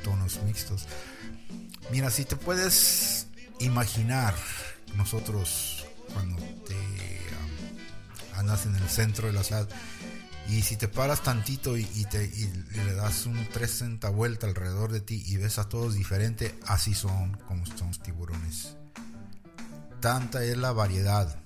tonos 0.03 0.39
mixtos. 0.43 0.87
Mira, 1.91 2.09
si 2.09 2.25
te 2.25 2.35
puedes 2.35 3.27
imaginar 3.61 4.35
nosotros 4.95 5.85
cuando 6.13 6.37
te 6.67 6.75
andas 8.35 8.65
en 8.65 8.75
el 8.75 8.89
centro 8.89 9.27
de 9.27 9.33
la 9.33 9.43
ciudad 9.43 9.67
y 10.47 10.63
si 10.63 10.75
te 10.75 10.87
paras 10.87 11.21
tantito 11.21 11.77
y, 11.77 11.85
te, 12.09 12.27
le 12.27 12.93
das 12.93 13.25
un 13.25 13.35
360 13.35 14.09
vuelta 14.09 14.47
alrededor 14.47 14.91
de 14.91 14.99
ti 14.99 15.23
y 15.25 15.37
ves 15.37 15.59
a 15.59 15.69
todos 15.69 15.93
diferente, 15.93 16.57
así 16.67 16.93
son 16.93 17.37
como 17.47 17.65
son 17.65 17.87
los 17.87 18.01
tiburones. 18.01 18.75
Tanta 20.01 20.43
es 20.43 20.57
la 20.57 20.73
variedad 20.73 21.41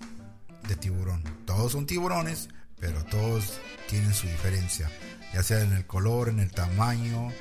de 0.67 0.75
tiburón. 0.75 1.23
Todos 1.45 1.73
son 1.73 1.85
tiburones, 1.85 2.49
pero 2.79 3.03
todos 3.05 3.59
tienen 3.89 4.13
su 4.13 4.27
diferencia, 4.27 4.89
ya 5.33 5.43
sea 5.43 5.61
en 5.61 5.73
el 5.73 5.85
color, 5.85 6.29
en 6.29 6.39
el 6.39 6.51
tamaño, 6.51 7.31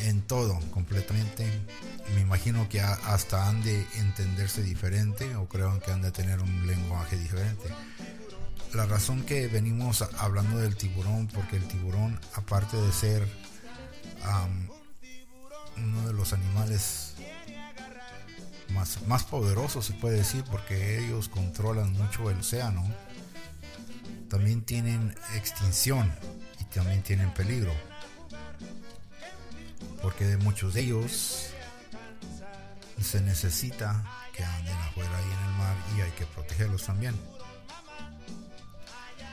en 0.00 0.22
todo, 0.22 0.58
completamente. 0.70 1.46
Me 2.14 2.20
imagino 2.20 2.68
que 2.68 2.80
hasta 2.80 3.48
han 3.48 3.62
de 3.62 3.86
entenderse 3.98 4.62
diferente 4.62 5.36
o 5.36 5.48
creo 5.48 5.78
que 5.80 5.90
han 5.92 6.02
de 6.02 6.10
tener 6.10 6.40
un 6.40 6.66
lenguaje 6.66 7.16
diferente 7.16 7.68
la 8.74 8.86
razón 8.86 9.22
que 9.22 9.48
venimos 9.48 10.02
hablando 10.18 10.58
del 10.58 10.76
tiburón, 10.76 11.28
porque 11.28 11.56
el 11.56 11.68
tiburón, 11.68 12.18
aparte 12.34 12.76
de 12.76 12.92
ser 12.92 13.28
uno 15.76 16.06
de 16.06 16.12
los 16.12 16.32
animales 16.32 17.14
más, 18.70 19.06
más 19.06 19.24
poderosos, 19.24 19.84
se 19.84 19.92
puede 19.94 20.18
decir, 20.18 20.44
porque 20.50 21.04
ellos 21.04 21.28
controlan 21.28 21.92
mucho 21.92 22.30
el 22.30 22.38
océano, 22.38 22.82
también 24.30 24.62
tienen 24.62 25.14
extinción 25.34 26.10
y 26.58 26.64
también 26.64 27.02
tienen 27.02 27.32
peligro. 27.34 27.72
Porque 30.02 30.24
de 30.24 30.36
muchos 30.38 30.74
de 30.74 30.80
ellos 30.82 31.50
se 33.00 33.20
necesita 33.20 34.04
que 34.34 34.44
anden 34.44 34.74
afuera 34.74 35.16
ahí 35.16 35.24
en 35.24 35.50
el 35.50 35.58
mar 35.58 35.76
y 35.96 36.00
hay 36.00 36.10
que 36.12 36.26
protegerlos 36.26 36.84
también 36.84 37.14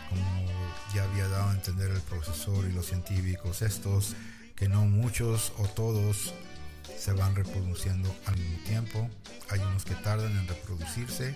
como 0.09 0.45
ya 0.93 1.03
había 1.03 1.27
dado 1.27 1.49
a 1.49 1.53
entender 1.53 1.91
el 1.91 2.01
profesor 2.01 2.65
y 2.65 2.71
los 2.71 2.87
científicos 2.87 3.61
estos, 3.61 4.15
que 4.55 4.67
no 4.67 4.85
muchos 4.85 5.53
o 5.57 5.67
todos 5.67 6.33
se 6.97 7.13
van 7.13 7.35
reproduciendo 7.35 8.13
al 8.25 8.37
mismo 8.37 8.63
tiempo. 8.65 9.09
Hay 9.49 9.59
unos 9.59 9.85
que 9.85 9.95
tardan 9.95 10.37
en 10.37 10.47
reproducirse. 10.47 11.35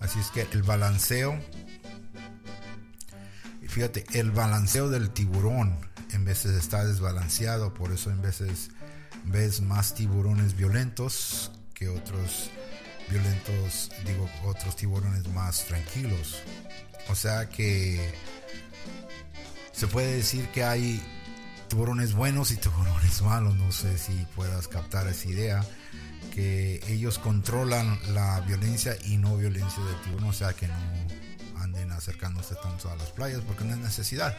Así 0.00 0.20
es 0.20 0.30
que 0.30 0.46
el 0.52 0.62
balanceo, 0.62 1.38
fíjate, 3.72 4.04
el 4.12 4.30
balanceo 4.30 4.90
del 4.90 5.10
tiburón 5.10 5.78
en 6.12 6.24
veces 6.24 6.52
está 6.52 6.84
desbalanceado, 6.84 7.72
por 7.72 7.90
eso 7.90 8.10
en 8.10 8.20
veces 8.20 8.70
ves 9.24 9.62
más 9.62 9.94
tiburones 9.94 10.56
violentos 10.56 11.50
que 11.72 11.88
otros 11.88 12.50
violentos, 13.08 13.90
digo, 14.04 14.28
otros 14.44 14.76
tiburones 14.76 15.26
más 15.28 15.64
tranquilos. 15.64 16.42
O 17.08 17.14
sea 17.14 17.48
que 17.48 18.14
se 19.72 19.86
puede 19.86 20.16
decir 20.16 20.46
que 20.48 20.64
hay 20.64 21.02
tiburones 21.68 22.12
buenos 22.12 22.52
y 22.52 22.56
tiburones 22.56 23.22
malos. 23.22 23.56
No 23.56 23.72
sé 23.72 23.96
si 23.96 24.26
puedas 24.36 24.68
captar 24.68 25.08
esa 25.08 25.28
idea. 25.28 25.66
Que 26.32 26.80
ellos 26.88 27.18
controlan 27.18 27.98
la 28.14 28.40
violencia 28.40 28.96
y 29.04 29.16
no 29.16 29.36
violencia 29.36 29.82
del 29.82 30.00
tiburón. 30.02 30.30
O 30.30 30.32
sea 30.32 30.52
que 30.52 30.68
no 30.68 30.74
acercándose 32.02 32.56
tanto 32.56 32.90
a 32.90 32.96
las 32.96 33.10
playas 33.10 33.40
porque 33.46 33.64
no 33.64 33.74
hay 33.74 33.80
necesidad. 33.80 34.36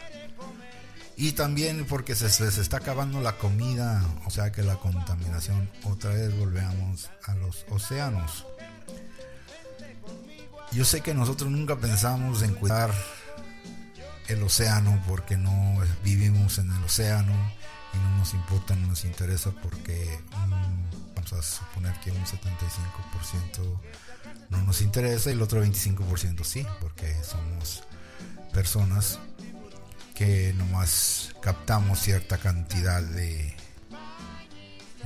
Y 1.16 1.32
también 1.32 1.86
porque 1.86 2.14
se, 2.14 2.28
se, 2.28 2.60
está 2.60 2.78
acabando 2.78 3.20
la 3.22 3.38
comida, 3.38 4.02
o 4.26 4.30
sea 4.30 4.52
que 4.52 4.62
la 4.62 4.76
contaminación, 4.76 5.70
otra 5.84 6.10
vez 6.10 6.36
volvemos 6.36 7.10
a 7.24 7.34
los 7.36 7.64
océanos. 7.70 8.46
Yo 10.72 10.84
sé 10.84 11.00
que 11.00 11.14
nosotros 11.14 11.50
nunca 11.50 11.76
pensamos 11.76 12.42
en 12.42 12.54
cuidar 12.54 12.92
el 14.28 14.42
océano 14.42 15.02
porque 15.06 15.36
no 15.36 15.78
vivimos 16.02 16.58
en 16.58 16.70
el 16.70 16.84
océano 16.84 17.32
y 17.94 17.96
no 17.96 18.18
nos 18.18 18.34
importa, 18.34 18.74
no 18.74 18.88
nos 18.88 19.04
interesa 19.04 19.52
porque 19.62 20.20
vamos 20.32 21.32
a 21.32 21.42
suponer 21.42 21.98
que 22.00 22.10
un 22.10 22.24
75% 22.24 23.80
no 24.54 24.64
nos 24.64 24.82
interesa 24.82 25.30
y 25.30 25.34
el 25.34 25.42
otro 25.42 25.64
25% 25.64 26.44
sí, 26.44 26.66
porque 26.80 27.14
somos 27.22 27.84
personas 28.52 29.18
que 30.14 30.54
nomás 30.54 31.34
captamos 31.40 31.98
cierta 32.00 32.38
cantidad 32.38 33.02
de, 33.02 33.54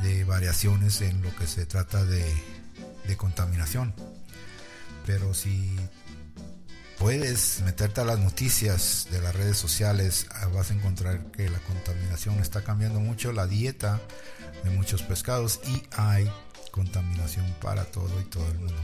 de 0.03 0.25
variaciones 0.25 1.01
en 1.01 1.23
lo 1.23 1.35
que 1.37 1.47
se 1.47 1.67
trata 1.67 2.05
de, 2.05 2.25
de 3.07 3.17
contaminación 3.17 3.95
pero 5.09 5.33
si 5.33 5.75
puedes 6.99 7.63
meterte 7.63 8.03
a 8.03 8.05
las 8.05 8.19
noticias 8.19 9.07
de 9.11 9.23
las 9.23 9.35
redes 9.35 9.57
sociales, 9.57 10.27
ah, 10.35 10.49
vas 10.49 10.71
a 10.71 10.75
encontrar 10.75 11.33
que 11.33 11.49
la 11.49 11.61
contaminación 11.61 12.39
está 12.41 12.63
cambiando 12.63 13.01
mucho 13.01 13.33
la 13.33 13.47
dieta 13.47 14.03
de 14.65 14.69
muchos 14.69 15.03
pescados 15.03 15.61
y 15.67 15.83
hay 15.97 16.31
contaminación 16.73 17.47
para 17.63 17.87
todo 17.87 18.21
y 18.21 18.25
todo 18.25 18.47
el 18.49 18.59
mundo. 18.59 18.83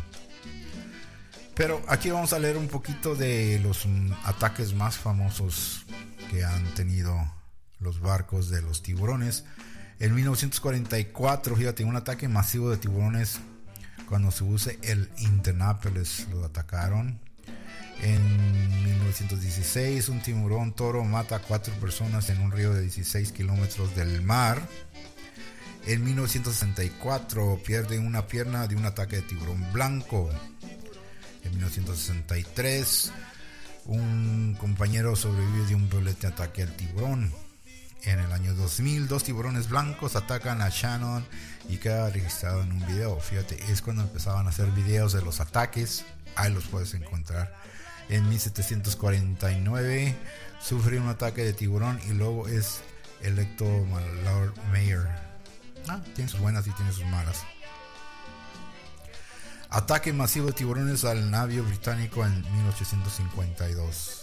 Pero 1.55 1.81
aquí 1.87 2.11
vamos 2.11 2.33
a 2.33 2.39
leer 2.39 2.57
un 2.57 2.69
poquito 2.69 3.15
de 3.15 3.61
los 3.61 3.87
mm, 3.87 4.13
ataques 4.25 4.75
más 4.75 4.97
famosos 4.97 5.85
que 6.31 6.45
han 6.45 6.65
tenido 6.75 7.17
los 7.79 8.01
barcos 8.01 8.51
de 8.51 8.61
los 8.61 8.83
tiburones. 8.83 9.45
En 10.01 10.15
1944, 10.15 11.55
fíjate, 11.55 11.85
un 11.85 11.97
ataque 11.97 12.27
masivo 12.29 12.71
de 12.71 12.79
tiburones 12.79 13.39
cuando 14.09 14.31
se 14.31 14.45
use 14.45 14.79
el 14.83 15.09
Indianapolis 15.19 16.27
lo 16.31 16.45
atacaron. 16.45 17.21
En 18.03 18.85
1916 18.85 20.09
un 20.09 20.21
tiburón 20.21 20.75
toro 20.75 21.05
mata 21.05 21.37
a 21.37 21.39
cuatro 21.39 21.73
personas 21.75 22.29
en 22.29 22.41
un 22.41 22.51
río 22.51 22.75
de 22.75 22.83
16 22.83 23.33
kilómetros 23.33 23.95
del 23.95 24.21
mar. 24.23 24.61
En 25.87 26.03
1964 26.03 27.61
pierde 27.65 27.99
una 27.99 28.27
pierna 28.27 28.67
de 28.67 28.75
un 28.75 28.87
ataque 28.87 29.17
de 29.17 29.23
tiburón 29.23 29.73
blanco. 29.73 30.31
En 31.45 31.53
1963 31.53 33.13
un 33.87 34.57
compañero 34.59 35.15
sobrevive 35.15 35.67
de 35.67 35.75
un 35.75 35.89
violento 35.89 36.29
ataque 36.29 36.63
al 36.63 36.75
tiburón. 36.75 37.33
En 38.03 38.19
el 38.19 38.33
año 38.33 38.55
2000, 38.55 39.09
dos 39.09 39.25
tiburones 39.25 39.69
blancos 39.69 40.15
atacan 40.17 40.61
a 40.61 40.69
Shannon 40.69 41.25
y 41.69 41.79
queda 41.79 42.11
registrado 42.11 42.63
en 42.63 42.73
un 42.73 42.87
video. 42.87 43.19
Fíjate, 43.19 43.59
es 43.71 43.81
cuando 43.81 44.03
empezaban 44.03 44.47
a 44.47 44.51
hacer 44.51 44.71
videos 44.73 45.13
de 45.13 45.23
los 45.23 45.41
ataques. 45.41 46.05
Ahí 46.37 46.53
los 46.53 46.65
puedes 46.65 46.93
encontrar. 46.95 47.55
En 48.11 48.29
1749 48.29 50.15
sufre 50.61 51.01
un 51.01 51.09
ataque 51.09 51.43
de 51.45 51.55
tiburón 51.55 51.99
y 52.07 52.13
luego 52.13 52.49
es 52.49 52.81
electo 53.23 53.65
Lord 54.25 54.55
Mayor. 54.71 55.09
Ah, 55.89 56.03
tiene 56.15 56.31
sus 56.31 56.41
buenas 56.41 56.67
y 56.67 56.71
tiene 56.73 56.93
sus 56.93 57.07
malas. 57.07 57.43
Ataque 59.75 60.13
masivo 60.13 60.47
de 60.47 60.53
tiburones 60.53 61.05
al 61.05 61.33
navío 61.33 61.65
británico 61.65 62.25
en 62.25 62.43
1852. 62.59 64.21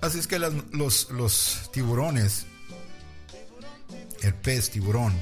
Así 0.00 0.20
es 0.20 0.28
que 0.28 0.38
los, 0.38 1.10
los 1.10 1.70
tiburones, 1.72 2.46
el 4.20 4.32
pez 4.34 4.70
tiburón, 4.70 5.12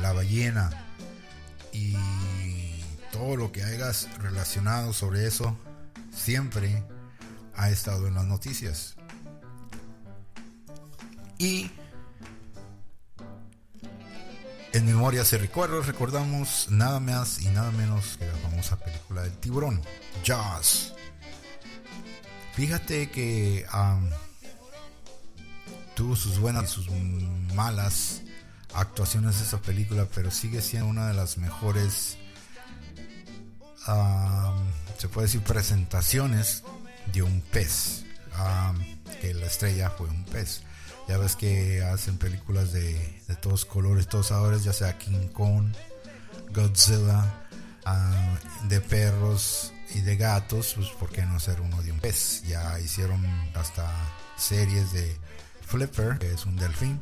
la 0.00 0.14
ballena 0.14 0.70
y 1.74 1.94
todo 3.12 3.36
lo 3.36 3.52
que 3.52 3.62
hayas 3.62 4.08
relacionado 4.16 4.94
sobre 4.94 5.26
eso, 5.26 5.54
siempre 6.10 6.82
ha 7.54 7.68
estado 7.68 8.06
en 8.06 8.14
las 8.14 8.24
noticias. 8.24 8.96
Y 11.36 11.70
en 14.72 14.86
memoria 14.86 15.24
se 15.24 15.38
recuerda, 15.38 15.80
recordamos 15.82 16.66
nada 16.70 17.00
más 17.00 17.40
y 17.40 17.48
nada 17.48 17.70
menos 17.72 18.16
que 18.18 18.26
la 18.26 18.34
famosa 18.34 18.78
película 18.78 19.22
del 19.22 19.32
tiburón, 19.38 19.82
Jaws. 20.24 20.94
Fíjate 22.54 23.10
que 23.10 23.66
tuvo 25.94 26.16
sus 26.16 26.38
buenas 26.38 26.70
y 26.70 26.74
sus 26.74 26.90
malas 27.54 28.22
actuaciones 28.74 29.40
esa 29.40 29.60
película, 29.60 30.06
pero 30.14 30.30
sigue 30.30 30.60
siendo 30.60 30.88
una 30.88 31.08
de 31.08 31.14
las 31.14 31.38
mejores, 31.38 32.18
se 34.98 35.08
puede 35.08 35.26
decir, 35.26 35.40
presentaciones 35.42 36.62
de 37.12 37.22
un 37.22 37.40
pez. 37.40 38.04
que 39.20 39.34
la 39.34 39.46
estrella 39.46 39.90
fue 39.90 40.08
un 40.08 40.24
pez. 40.24 40.62
Ya 41.08 41.16
ves 41.16 41.36
que 41.36 41.82
hacen 41.82 42.18
películas 42.18 42.72
de, 42.72 43.22
de 43.26 43.36
todos 43.36 43.64
colores, 43.64 44.08
todos 44.08 44.26
sabores, 44.28 44.62
ya 44.64 44.72
sea 44.72 44.98
King 44.98 45.28
Kong, 45.32 45.72
Godzilla, 46.52 47.24
ah, 47.86 48.38
de 48.68 48.80
perros 48.80 49.72
y 49.94 50.00
de 50.02 50.16
gatos, 50.16 50.74
pues 50.76 50.88
¿por 50.90 51.10
qué 51.10 51.22
no 51.22 51.36
hacer 51.36 51.60
uno 51.62 51.82
de 51.82 51.92
un 51.92 51.98
pez? 51.98 52.42
Ya 52.46 52.78
hicieron 52.78 53.24
hasta 53.54 53.90
series 54.36 54.92
de 54.92 55.16
Flipper, 55.62 56.18
que 56.18 56.32
es 56.32 56.44
un 56.44 56.56
delfín. 56.56 57.00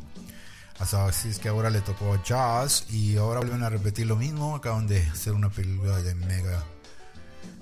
Así 0.78 1.28
es 1.28 1.38
que 1.38 1.48
ahora 1.48 1.70
le 1.70 1.80
tocó 1.80 2.20
Jaws 2.24 2.86
y 2.90 3.16
ahora 3.16 3.40
vuelven 3.40 3.62
a 3.62 3.70
repetir 3.70 4.06
lo 4.06 4.16
mismo. 4.16 4.54
Acaban 4.54 4.86
de 4.86 5.02
hacer 5.02 5.32
una 5.32 5.48
película 5.48 5.98
de 6.02 6.14
Mega 6.14 6.62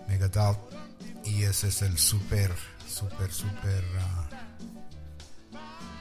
Mega 0.09 0.59
y 1.25 1.45
ese 1.45 1.69
es 1.69 1.83
el 1.83 1.97
super, 1.97 2.53
super, 2.87 3.33
super 3.33 3.85
ah, 4.01 4.34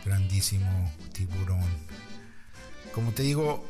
grandísimo 0.04 0.92
tiburón. 1.14 1.64
Como 2.94 3.12
te 3.12 3.24
digo, 3.24 3.66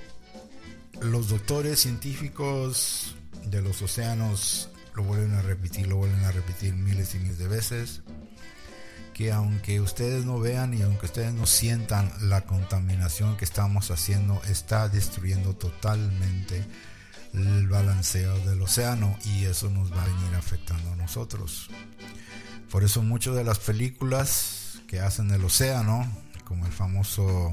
los 1.01 1.29
doctores 1.29 1.79
científicos 1.79 3.15
de 3.45 3.61
los 3.61 3.81
océanos 3.81 4.69
lo 4.95 5.03
vuelven 5.03 5.33
a 5.33 5.41
repetir, 5.41 5.87
lo 5.87 5.97
vuelven 5.97 6.23
a 6.23 6.31
repetir 6.31 6.73
miles 6.73 7.15
y 7.15 7.19
miles 7.19 7.37
de 7.37 7.47
veces. 7.47 8.01
Que 9.13 9.31
aunque 9.31 9.79
ustedes 9.79 10.25
no 10.25 10.39
vean 10.39 10.73
y 10.73 10.81
aunque 10.81 11.05
ustedes 11.05 11.33
no 11.33 11.45
sientan 11.45 12.11
la 12.21 12.41
contaminación 12.41 13.37
que 13.37 13.45
estamos 13.45 13.91
haciendo, 13.91 14.41
está 14.49 14.89
destruyendo 14.89 15.55
totalmente 15.55 16.65
el 17.33 17.67
balanceo 17.67 18.37
del 18.39 18.61
océano 18.61 19.17
y 19.25 19.45
eso 19.45 19.69
nos 19.69 19.91
va 19.91 20.03
a 20.03 20.07
venir 20.07 20.35
afectando 20.35 20.91
a 20.91 20.95
nosotros. 20.95 21.69
Por 22.71 22.83
eso 22.83 23.03
muchas 23.03 23.35
de 23.35 23.43
las 23.43 23.59
películas 23.59 24.79
que 24.87 24.99
hacen 24.99 25.31
el 25.31 25.43
océano, 25.45 26.07
como 26.53 26.67
el 26.67 26.71
famoso 26.71 27.51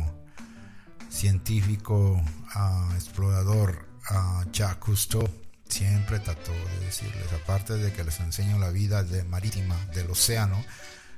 científico 1.08 2.22
uh, 2.54 2.92
explorador 2.92 3.88
uh, 4.10 4.44
Jacques 4.52 4.76
Cousteau, 4.76 5.26
siempre 5.66 6.18
trató 6.18 6.52
de 6.52 6.84
decirles, 6.84 7.32
aparte 7.32 7.78
de 7.78 7.94
que 7.94 8.04
les 8.04 8.20
enseño 8.20 8.58
la 8.58 8.68
vida 8.68 9.02
marítima 9.26 9.74
del 9.94 10.10
océano, 10.10 10.62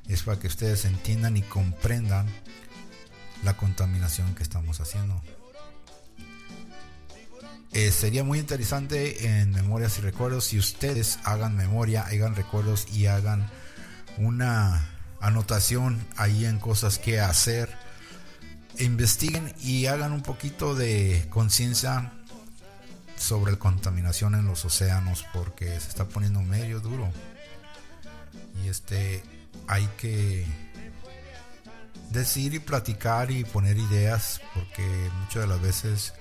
es 0.07 0.23
para 0.23 0.39
que 0.39 0.47
ustedes 0.47 0.85
entiendan 0.85 1.37
y 1.37 1.43
comprendan 1.43 2.29
la 3.43 3.57
contaminación 3.57 4.33
que 4.37 4.45
estamos 4.45 4.81
haciendo. 4.81 5.21
Eh, 7.73 7.91
sería 7.91 8.23
muy 8.23 8.39
interesante 8.39 9.41
en 9.41 9.51
Memorias 9.51 9.99
y 9.99 10.03
Recuerdos 10.03 10.45
si 10.45 10.59
ustedes 10.59 11.19
hagan 11.25 11.57
memoria, 11.57 12.03
hagan 12.03 12.37
recuerdos 12.37 12.87
y 12.93 13.07
hagan 13.07 13.51
una 14.19 14.92
anotación 15.23 16.05
ahí 16.17 16.45
en 16.45 16.59
cosas 16.59 16.99
que 16.99 17.21
hacer. 17.21 17.71
Investiguen 18.79 19.55
y 19.61 19.87
hagan 19.87 20.13
un 20.13 20.23
poquito 20.23 20.75
de 20.75 21.27
conciencia 21.31 22.13
sobre 23.17 23.53
la 23.53 23.59
contaminación 23.59 24.35
en 24.35 24.47
los 24.47 24.65
océanos 24.65 25.25
porque 25.33 25.67
se 25.81 25.89
está 25.89 26.07
poniendo 26.07 26.43
medio 26.43 26.81
duro. 26.81 27.11
Y 28.63 28.69
este 28.69 29.23
hay 29.69 29.89
que 29.97 30.45
decir 32.11 32.55
y 32.55 32.59
platicar 32.59 33.31
y 33.31 33.45
poner 33.45 33.79
ideas 33.79 34.41
porque 34.55 34.83
muchas 35.21 35.43
de 35.43 35.47
las 35.47 35.61
veces 35.63 36.13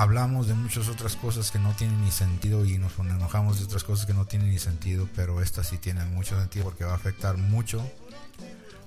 hablamos 0.00 0.48
de 0.48 0.54
muchas 0.54 0.88
otras 0.88 1.14
cosas 1.14 1.50
que 1.50 1.58
no 1.58 1.74
tienen 1.74 2.02
ni 2.02 2.10
sentido 2.10 2.64
y 2.64 2.78
nos 2.78 2.98
enojamos 2.98 3.58
de 3.58 3.66
otras 3.66 3.84
cosas 3.84 4.06
que 4.06 4.14
no 4.14 4.24
tienen 4.24 4.48
ni 4.48 4.58
sentido, 4.58 5.06
pero 5.14 5.42
estas 5.42 5.68
sí 5.68 5.76
tienen 5.76 6.14
mucho 6.14 6.38
sentido 6.40 6.64
porque 6.64 6.84
va 6.84 6.92
a 6.92 6.96
afectar 6.96 7.36
mucho 7.36 7.86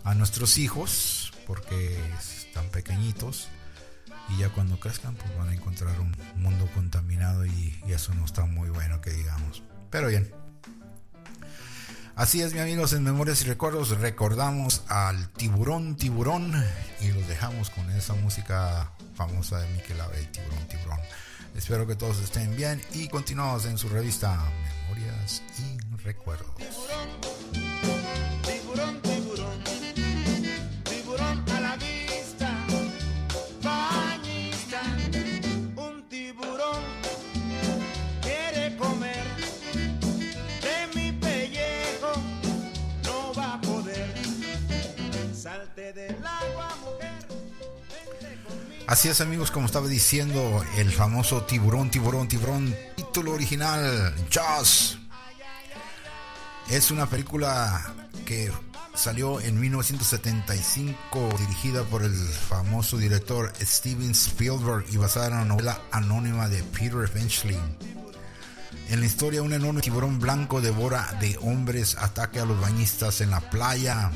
a 0.04 0.16
nuestros 0.16 0.58
hijos 0.58 1.32
porque 1.46 2.00
están 2.18 2.66
pequeñitos 2.70 3.48
y 4.30 4.38
ya 4.38 4.50
cuando 4.50 4.80
crezcan 4.80 5.14
pues 5.14 5.38
van 5.38 5.50
a 5.50 5.54
encontrar 5.54 6.00
un 6.00 6.16
mundo 6.42 6.68
contaminado 6.74 7.46
y, 7.46 7.80
y 7.88 7.92
eso 7.92 8.16
no 8.16 8.26
está 8.26 8.46
muy 8.46 8.70
bueno 8.70 9.00
que 9.00 9.12
digamos. 9.12 9.62
Pero 9.92 10.08
bien. 10.08 10.43
Así 12.16 12.44
es, 12.44 12.54
mi 12.54 12.60
amigos, 12.60 12.94
en 12.94 13.04
Memorias 13.04 13.42
y 13.42 13.46
Recuerdos 13.46 13.90
recordamos 14.00 14.84
al 14.88 15.30
tiburón, 15.32 15.96
tiburón 15.96 16.54
y 17.02 17.08
los 17.08 17.28
dejamos 17.28 17.72
con 17.72 17.90
esa 17.90 18.14
música 18.14 18.92
famosa 19.16 19.60
de 19.60 19.68
Mikel 19.74 20.00
Ave, 20.00 20.24
tiburón, 20.32 20.68
tiburón. 20.68 21.00
Espero 21.56 21.88
que 21.88 21.96
todos 21.96 22.20
estén 22.20 22.56
bien 22.56 22.80
y 22.94 23.08
continuamos 23.08 23.66
en 23.66 23.80
su 23.80 23.90
revista 23.90 24.38
Memorias 24.84 25.42
y 25.58 26.04
Recuerdos. 26.04 26.54
Así 48.94 49.10
es 49.10 49.22
amigos, 49.22 49.50
como 49.50 49.66
estaba 49.66 49.88
diciendo, 49.88 50.64
el 50.78 50.92
famoso 50.92 51.42
tiburón, 51.46 51.90
tiburón, 51.90 52.28
tiburón, 52.28 52.76
título 52.96 53.32
original, 53.32 54.14
Jaws. 54.32 55.00
Es 56.70 56.92
una 56.92 57.08
película 57.08 57.92
que 58.24 58.52
salió 58.94 59.42
en 59.42 59.60
1975, 59.60 61.28
dirigida 61.40 61.84
por 61.86 62.04
el 62.04 62.14
famoso 62.14 63.00
director 63.00 63.52
Steven 63.60 64.12
Spielberg 64.12 64.86
y 64.92 64.98
basada 64.98 65.26
en 65.30 65.34
la 65.38 65.46
novela 65.46 65.82
anónima 65.92 66.48
de 66.48 66.62
Peter 66.62 67.10
Benchley. 67.12 67.58
En 68.90 69.00
la 69.00 69.08
historia, 69.08 69.42
un 69.42 69.54
enorme 69.54 69.82
tiburón 69.82 70.20
blanco 70.20 70.62
devora 70.62 71.18
de 71.20 71.36
hombres, 71.42 71.98
ataque 71.98 72.40
a 72.40 72.46
los 72.46 72.62
bañistas 72.62 73.22
en 73.22 73.32
la 73.32 73.40
playa, 73.40 74.12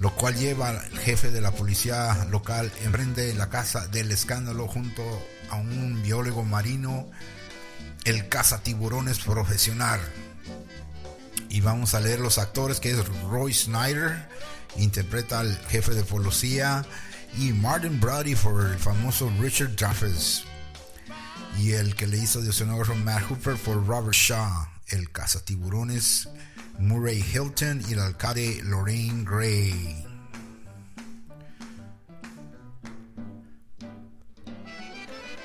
lo 0.00 0.14
cual 0.14 0.34
lleva 0.34 0.70
al 0.70 0.98
jefe 0.98 1.30
de 1.30 1.42
la 1.42 1.52
policía 1.52 2.26
local 2.30 2.72
emprende 2.82 3.34
la 3.34 3.50
casa 3.50 3.86
del 3.86 4.10
escándalo 4.10 4.66
junto 4.66 5.02
a 5.50 5.56
un 5.56 6.02
biólogo 6.02 6.42
marino, 6.42 7.10
el 8.04 8.28
caza 8.30 8.62
tiburones 8.62 9.18
profesional. 9.18 10.00
Y 11.50 11.60
vamos 11.60 11.94
a 11.94 12.00
leer 12.00 12.18
los 12.18 12.38
actores 12.38 12.80
que 12.80 12.92
es 12.92 13.06
Roy 13.28 13.52
Snyder, 13.52 14.26
interpreta 14.78 15.40
al 15.40 15.54
jefe 15.68 15.92
de 15.92 16.02
policía, 16.02 16.86
y 17.36 17.52
Martin 17.52 18.00
Brody 18.00 18.34
por 18.36 18.64
el 18.64 18.78
famoso 18.78 19.30
Richard 19.38 19.76
Dreyfuss. 19.76 20.44
Y 21.58 21.72
el 21.72 21.94
que 21.94 22.06
le 22.06 22.16
hizo 22.16 22.40
de 22.40 22.48
oceanógrafo 22.48 22.94
Matt 22.94 23.28
Hooper 23.28 23.56
por 23.56 23.86
Robert 23.86 24.14
Shaw, 24.14 24.66
el 24.88 25.10
caza 25.12 25.44
tiburones 25.44 26.26
Murray 26.80 27.22
Hilton 27.22 27.82
y 27.88 27.92
el 27.92 28.00
alcalde 28.00 28.60
Lorraine 28.64 29.24
Gray. 29.24 30.04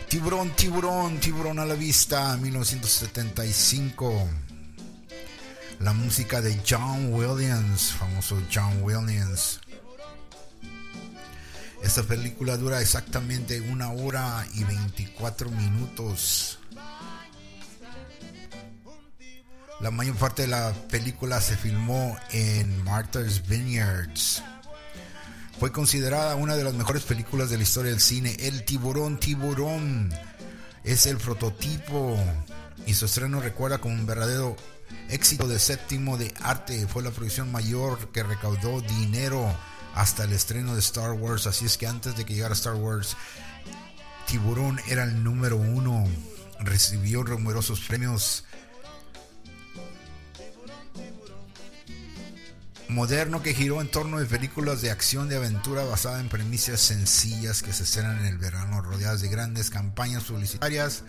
Tiburón, 0.08 0.52
tiburón, 0.56 1.19
tiburón 1.19 1.60
a 1.60 1.65
la 1.65 1.76
vista, 1.76 2.38
1975. 2.38 4.30
La 5.82 5.91
música 5.91 6.39
de 6.39 6.58
John 6.67 7.13
Williams, 7.13 7.91
famoso 7.91 8.41
John 8.52 8.82
Williams. 8.82 9.60
Esta 11.84 12.04
película 12.04 12.56
dura 12.56 12.80
exactamente 12.80 13.60
una 13.60 13.91
hora 13.91 14.48
y 14.54 14.63
24 14.63 15.52
minutos. 15.52 16.60
La 19.86 19.91
mayor 19.91 20.15
parte 20.15 20.41
de 20.41 20.48
la 20.48 20.74
película 20.89 21.39
se 21.39 21.56
filmó 21.56 22.17
en 22.32 22.84
Martha's 22.84 23.48
Vineyards. 23.48 24.41
Fue 25.60 25.71
considerada 25.71 26.34
una 26.34 26.56
de 26.56 26.63
las 26.63 26.74
mejores 26.74 27.04
películas 27.04 27.52
de 27.52 27.58
la 27.58 27.62
historia 27.62 27.91
del 27.91 28.02
cine. 28.02 28.36
El 28.39 28.65
tiburón, 28.65 29.19
tiburón. 29.19 30.12
Es 30.84 31.06
el 31.06 31.17
prototipo 31.17 32.17
y 32.88 32.95
su 32.95 33.06
estreno 33.06 33.41
recuerda 33.41 33.78
como 33.78 33.93
un 33.93 34.08
verdadero 34.08 34.56
éxito 35.10 35.48
de 35.48 35.60
séptimo 35.60 36.17
de 36.17 36.34
arte. 36.41 36.88
Fue 36.88 37.04
la 37.04 37.12
producción 37.12 37.52
mayor 37.52 38.12
que 38.12 38.24
recaudó 38.24 38.82
dinero 38.82 39.56
hasta 39.93 40.24
el 40.24 40.34
estreno 40.34 40.74
de 40.74 40.80
Star 40.80 41.12
Wars. 41.12 41.45
Así 41.45 41.63
es 41.63 41.78
que 41.78 41.86
antes 41.86 42.17
de 42.17 42.26
que 42.26 42.34
llegara 42.34 42.56
Star 42.56 42.74
Wars, 42.74 43.15
Tiburón 44.26 44.82
era 44.88 45.04
el 45.04 45.24
número 45.24 45.58
uno. 45.58 46.08
Recibió 46.60 47.24
numerosos 47.24 47.82
premios 47.82 48.45
moderno 52.89 53.41
que 53.41 53.54
giró 53.54 53.82
en 53.82 53.89
torno 53.89 54.19
de 54.19 54.26
películas 54.26 54.82
de 54.82 54.91
acción 54.91 55.30
de 55.30 55.38
aventura 55.38 55.84
basada 55.84 56.19
en 56.19 56.30
premisas 56.30 56.80
sencillas 56.80 57.63
que 57.63 57.74
se 57.74 57.84
estrenan 57.84 58.19
en 58.19 58.26
el 58.26 58.38
verano, 58.38 58.82
rodeadas 58.82 59.21
de 59.21 59.30
grandes 59.30 59.69
campañas 59.69 60.26
publicitarias 60.26 61.04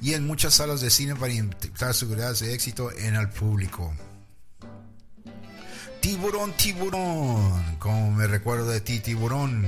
y 0.00 0.14
en 0.14 0.26
muchas 0.26 0.54
salas 0.54 0.80
de 0.80 0.90
cine 0.90 1.16
para 1.16 1.32
intentar 1.32 1.94
seguridad 1.94 2.38
de 2.38 2.54
éxito 2.54 2.92
en 2.92 3.16
el 3.16 3.28
público. 3.30 3.92
Tiburón, 6.00 6.52
tiburón. 6.52 7.76
Como 7.78 8.12
me 8.12 8.26
recuerdo 8.26 8.70
de 8.70 8.80
ti, 8.80 9.00
tiburón. 9.00 9.66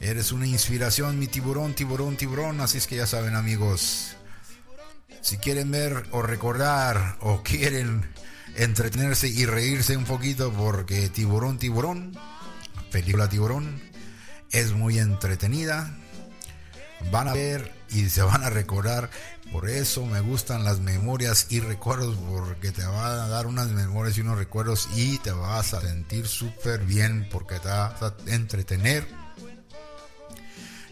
Eres 0.00 0.32
una 0.32 0.46
inspiración, 0.46 1.18
mi 1.18 1.28
tiburón, 1.28 1.74
tiburón, 1.74 2.16
tiburón. 2.16 2.60
Así 2.60 2.78
es 2.78 2.88
que 2.88 2.96
ya 2.96 3.06
saben, 3.06 3.36
amigos. 3.36 4.16
Si 5.20 5.36
quieren 5.36 5.70
ver 5.70 6.06
o 6.10 6.22
recordar 6.22 7.16
o 7.20 7.42
quieren 7.44 8.04
entretenerse 8.56 9.28
y 9.28 9.46
reírse 9.46 9.96
un 9.96 10.04
poquito 10.04 10.52
porque 10.52 11.08
Tiburón, 11.08 11.58
Tiburón, 11.58 12.18
película 12.90 13.28
Tiburón, 13.28 13.80
es 14.50 14.72
muy 14.72 14.98
entretenida. 14.98 15.96
Van 17.10 17.26
a 17.26 17.32
ver 17.32 17.72
y 17.90 18.08
se 18.08 18.22
van 18.22 18.44
a 18.44 18.50
recordar. 18.50 19.10
Por 19.50 19.68
eso 19.68 20.06
me 20.06 20.20
gustan 20.20 20.64
las 20.64 20.80
memorias 20.80 21.46
y 21.50 21.60
recuerdos 21.60 22.16
porque 22.16 22.70
te 22.70 22.84
van 22.84 23.18
a 23.20 23.28
dar 23.28 23.46
unas 23.46 23.68
memorias 23.68 24.16
y 24.16 24.20
unos 24.20 24.38
recuerdos 24.38 24.88
y 24.94 25.18
te 25.18 25.32
vas 25.32 25.74
a 25.74 25.80
sentir 25.80 26.26
súper 26.26 26.84
bien 26.84 27.28
porque 27.30 27.58
te 27.58 27.68
vas 27.68 28.02
a 28.02 28.14
entretener. 28.26 29.06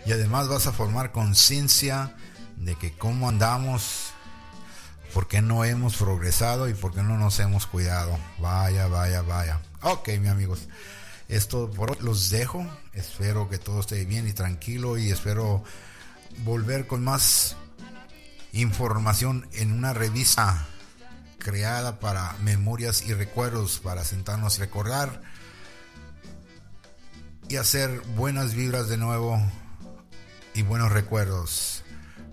Y 0.05 0.13
además 0.13 0.49
vas 0.49 0.67
a 0.67 0.73
formar 0.73 1.13
conciencia 1.13 2.17
de 2.57 2.75
que 2.75 2.93
cómo 2.93 3.29
andamos 3.29 4.13
por 5.12 5.29
qué 5.29 5.42
no 5.42 5.64
hemos 5.64 5.96
progresado 5.96 6.68
y 6.68 6.75
por 6.75 6.94
qué 6.94 7.03
no 7.03 7.18
nos 7.18 7.38
hemos 7.40 7.66
cuidado. 7.66 8.18
Vaya, 8.38 8.87
vaya, 8.87 9.23
vaya. 9.23 9.61
Ok, 9.83 10.09
mi 10.20 10.29
amigos. 10.29 10.68
Esto 11.29 11.70
por 11.70 11.92
hoy 11.92 11.99
los 12.01 12.31
dejo. 12.31 12.66
Espero 12.92 13.49
que 13.49 13.59
todo 13.59 13.81
esté 13.81 14.05
bien 14.05 14.29
y 14.29 14.33
tranquilo 14.33 14.99
y 14.99 15.11
espero 15.11 15.62
volver 16.44 16.87
con 16.87 17.05
más 17.05 17.57
información 18.53 19.49
en 19.53 19.73
una 19.73 19.92
revista 19.92 20.66
creada 21.38 22.01
para 22.01 22.35
memorias 22.42 23.03
y 23.03 23.14
recuerdos, 23.14 23.81
para 23.81 24.05
sentarnos 24.05 24.59
a 24.59 24.61
recordar 24.61 25.23
y 27.49 27.57
hacer 27.57 28.01
buenas 28.16 28.55
vibras 28.55 28.88
de 28.88 28.96
nuevo 28.96 29.40
y 30.55 30.62
buenos 30.62 30.92
recuerdos. 30.92 31.80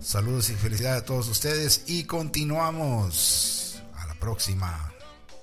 Saludos 0.00 0.48
y 0.50 0.54
felicidades 0.54 1.02
a 1.02 1.04
todos 1.04 1.28
ustedes 1.28 1.82
y 1.86 2.04
continuamos. 2.04 3.82
A 3.96 4.06
la 4.06 4.14
próxima. 4.14 4.92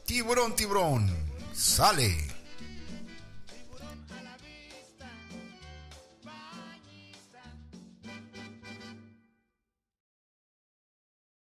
Tiburón, 0.06 0.56
tiburón. 0.56 1.10
Sale. 1.54 2.35